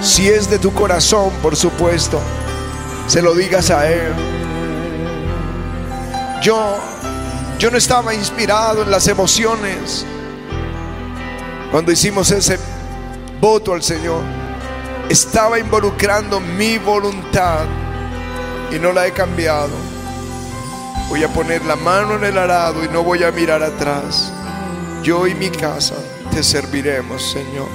si 0.01 0.29
es 0.29 0.51
de 0.51 0.59
tu 0.59 0.75
corazón, 0.75 1.31
por 1.41 1.55
supuesto, 1.55 2.21
se 3.07 3.23
lo 3.23 3.37
digas 3.37 3.71
a 3.71 3.89
Él. 3.89 4.13
Yo, 6.43 6.77
yo 7.61 7.71
no 7.71 7.79
estaba 7.79 8.15
inspirado 8.15 8.83
en 8.83 8.91
las 8.91 9.07
emociones 9.07 10.05
cuando 11.71 11.93
hicimos 11.93 12.33
ese 12.33 12.59
voto 13.41 13.75
al 13.75 13.83
Señor. 13.85 14.23
Estaba 15.09 15.57
involucrando 15.57 16.41
mi 16.41 16.79
voluntad 16.79 17.61
y 18.73 18.79
no 18.81 18.93
la 18.93 19.07
he 19.07 19.13
cambiado. 19.13 19.71
Voy 21.09 21.23
a 21.23 21.29
poner 21.29 21.65
la 21.65 21.77
mano 21.77 22.17
en 22.17 22.25
el 22.25 22.39
arado 22.39 22.85
y 22.85 22.89
no 22.89 23.05
voy 23.05 23.23
a 23.23 23.31
mirar 23.31 23.63
atrás. 23.63 24.33
Yo 25.05 25.29
y 25.29 25.37
mi 25.37 25.49
casa 25.49 25.95
te 26.35 26.43
serviremos, 26.43 27.23
Señor. 27.31 27.69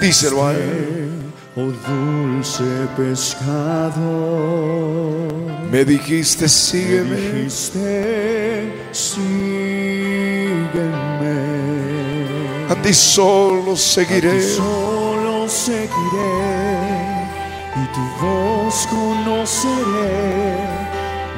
Díselo 0.00 0.46
a 0.46 0.52
Él. 0.52 1.10
Oh 1.54 1.70
dulce 1.86 2.64
pescado, 2.96 4.00
Me 5.70 5.84
dijiste, 5.84 6.48
sígueme. 6.48 7.14
dijiste, 7.16 8.72
sígueme. 8.90 9.42
A 12.70 12.74
ti 12.82 12.94
solo 12.94 13.72
A 13.72 13.76
seguiré. 13.76 14.40
ti 14.40 14.48
solo 14.56 15.46
seguiré 15.46 16.32
y 17.76 17.86
tu 17.94 18.00
voz 18.24 18.86
conoceré. 18.88 20.56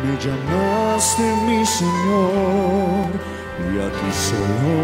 Me 0.04 0.18
llamaste 0.18 1.22
mi 1.46 1.64
Señor 1.64 3.08
y 3.72 3.78
a 3.78 3.88
ti 3.88 4.10
solo 4.12 4.74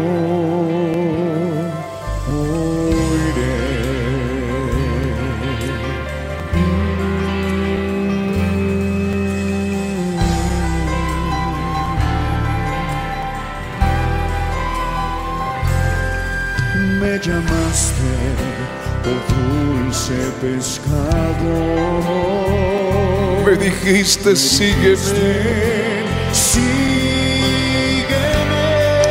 oiré. 2.27 3.57
Me 16.99 17.13
llamaste, 17.19 18.11
oh 19.05 19.21
dulce 19.29 20.19
pescado. 20.41 21.61
Me 23.51 23.57
dijiste, 23.57 24.33
sígueme. 24.33 24.95
Sígueme, 26.31 28.07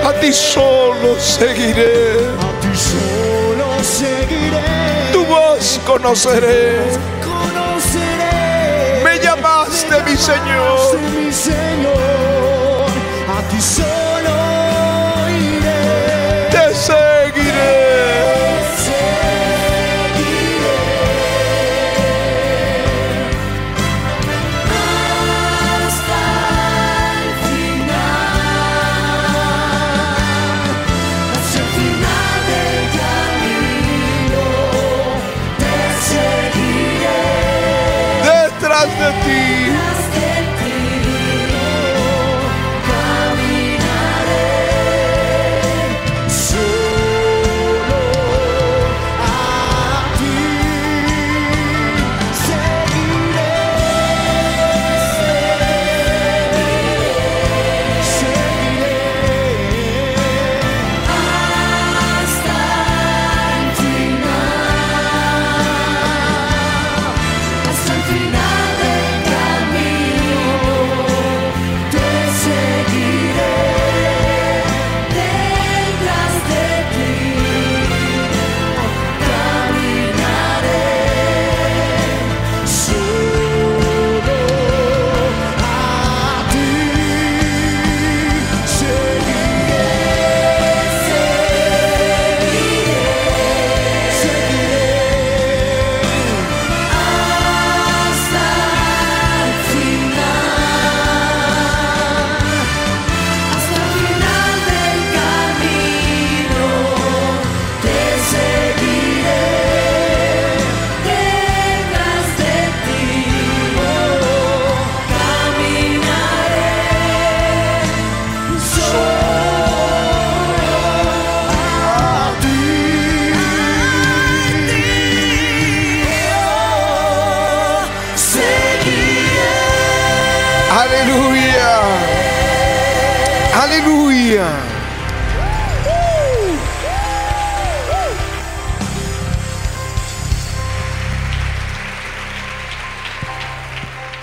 A 0.02 0.12
ti 0.18 0.32
solo 0.32 1.14
seguiré. 1.20 2.24
a 2.40 2.50
ti 2.62 2.72
solo 2.74 3.68
seguiré. 3.84 5.12
Tu 5.12 5.26
voz 5.26 5.78
conoceré. 5.84 6.78
conoceré. 7.22 9.04
Me 9.04 9.18
llamaste, 9.22 10.02
mi 10.06 10.16
Señor. 10.16 10.48
Llamaste, 10.48 10.98
mi 11.18 11.30
Señor. 11.30 12.86
A 13.28 13.42
ti 13.50 13.60
solo 13.60 14.09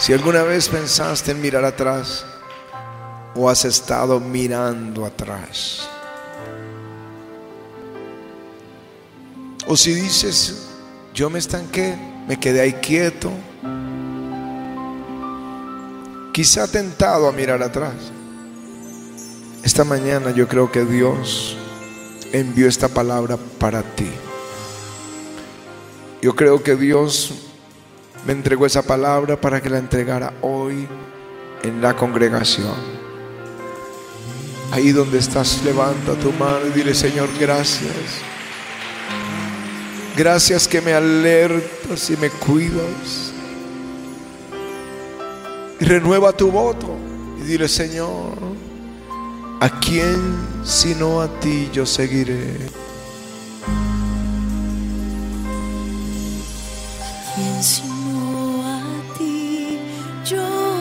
Si 0.07 0.13
alguna 0.13 0.43
vez 0.43 0.69
pensaste 0.69 1.31
en 1.31 1.41
mirar 1.41 1.65
atrás 1.65 2.25
o 3.35 3.49
has 3.49 3.65
estado 3.65 4.21
mirando 4.21 5.05
atrás, 5.05 5.85
o 9.67 9.75
si 9.75 9.93
dices, 9.93 10.69
yo 11.13 11.29
me 11.29 11.39
estanqué, 11.39 11.97
me 12.25 12.39
quedé 12.39 12.61
ahí 12.61 12.71
quieto, 12.75 13.29
quizá 16.31 16.71
tentado 16.71 17.27
a 17.27 17.33
mirar 17.33 17.61
atrás. 17.61 17.95
Esta 19.61 19.83
mañana 19.83 20.31
yo 20.31 20.47
creo 20.47 20.71
que 20.71 20.85
Dios 20.85 21.57
envió 22.31 22.69
esta 22.69 22.87
palabra 22.87 23.35
para 23.59 23.83
ti. 23.83 24.09
Yo 26.21 26.33
creo 26.33 26.63
que 26.63 26.77
Dios 26.77 27.33
me 28.27 28.33
entregó 28.33 28.65
esa 28.65 28.81
palabra 28.81 29.39
para 29.39 29.61
que 29.61 29.69
la 29.69 29.77
entregara 29.77 30.33
hoy 30.41 30.85
en 31.63 31.81
la 31.81 31.95
congregación. 31.95 32.75
Ahí 34.73 34.91
donde 34.91 35.17
estás, 35.17 35.63
levanta 35.63 36.13
tu 36.15 36.33
mano 36.33 36.67
y 36.67 36.71
dile, 36.71 36.93
Señor, 36.93 37.29
gracias. 37.39 37.93
Gracias 40.17 40.67
que 40.67 40.81
me 40.81 40.93
alertas 40.93 42.09
y 42.09 42.17
me 42.17 42.29
cuidas. 42.29 43.31
Y 45.79 45.85
renueva 45.85 46.33
tu 46.33 46.51
voto 46.51 46.97
y 47.39 47.43
dile, 47.43 47.69
Señor, 47.69 48.37
¿a 49.61 49.69
quién 49.79 50.19
sino 50.65 51.21
a 51.21 51.39
ti 51.39 51.69
yo 51.71 51.85
seguiré? 51.85 52.57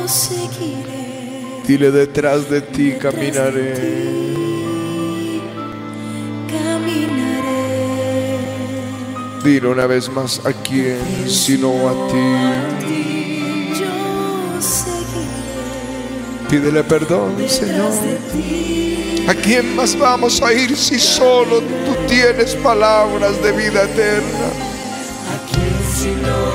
Seguiré. 0.09 1.63
Dile, 1.67 1.91
detrás 1.91 2.49
de 2.49 2.61
ti 2.61 2.91
Detrás 2.91 3.13
de 3.13 3.19
caminaré. 3.19 3.75
ti 3.75 5.41
Caminaré. 6.49 7.59
Dile 9.45 9.69
una 9.69 9.87
vez 9.87 10.09
más, 10.09 10.41
¿a 10.45 10.53
quién 10.53 10.99
sino 11.29 11.89
a 11.89 12.09
ti? 12.09 13.79
Yo 13.81 14.61
seguiré. 14.61 15.27
Pídele 16.49 16.85
perdón, 16.85 17.37
Señor. 17.49 17.93
Detrás 17.93 19.29
¿A 19.29 19.35
quién 19.35 19.75
más 19.75 19.99
vamos 19.99 20.41
a 20.41 20.53
ir 20.53 20.77
si 20.77 21.01
solo 21.01 21.59
tú 21.61 21.97
tienes 22.07 22.55
palabras 22.55 23.43
de 23.43 23.51
vida 23.51 23.83
eterna? 23.83 24.67
yo 26.03 26.46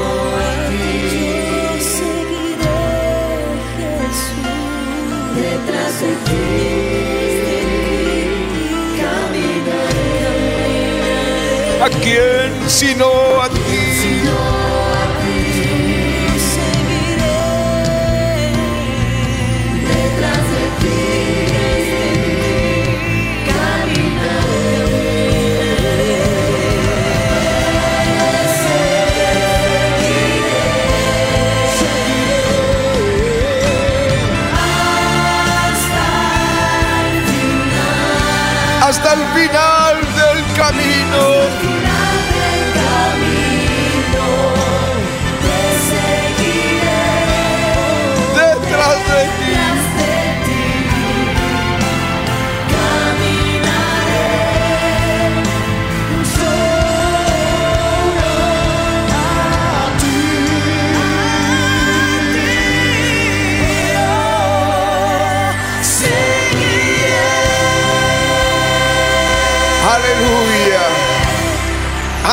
quién 12.02 12.70
sino 12.70 13.08
a 13.42 13.50
ti? 13.50 13.60
Seguiré 16.54 17.40
detrás 19.88 20.44
de 20.54 20.66
ti, 20.82 21.02
Hasta 38.84 39.14
el 39.14 39.24
final 39.34 39.96
del 40.16 40.40
camino. 40.58 41.31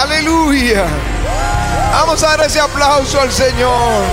Aleluya. 0.02 0.86
Vamos 1.90 2.22
a 2.22 2.28
dar 2.28 2.46
ese 2.46 2.60
aplauso 2.60 3.20
al 3.20 3.32
Señor. 3.32 4.04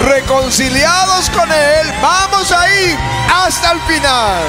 Reconciliados 0.00 1.30
con 1.30 1.48
Él, 1.52 1.94
vamos 2.02 2.50
a 2.50 2.68
ir 2.80 2.98
hasta 3.32 3.70
el 3.70 3.80
final. 3.82 4.42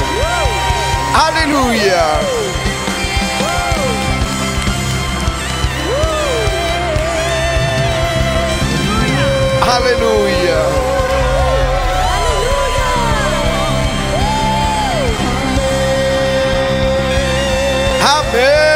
Aleluya. 1.14 2.04
Aleluya. 9.62 10.62
Amén. 18.02 18.73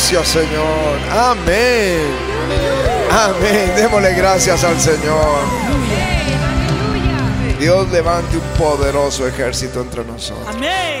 Gracias, 0.00 0.28
Señor. 0.28 0.98
Amén. 1.12 2.00
Amén. 3.12 3.72
Démosle 3.76 4.14
gracias 4.14 4.64
al 4.64 4.80
Señor. 4.80 5.40
Dios 7.60 7.90
levante 7.90 8.38
un 8.38 8.58
poderoso 8.58 9.28
ejército 9.28 9.82
entre 9.82 10.02
nosotros. 10.02 10.48
Amén. 10.48 10.99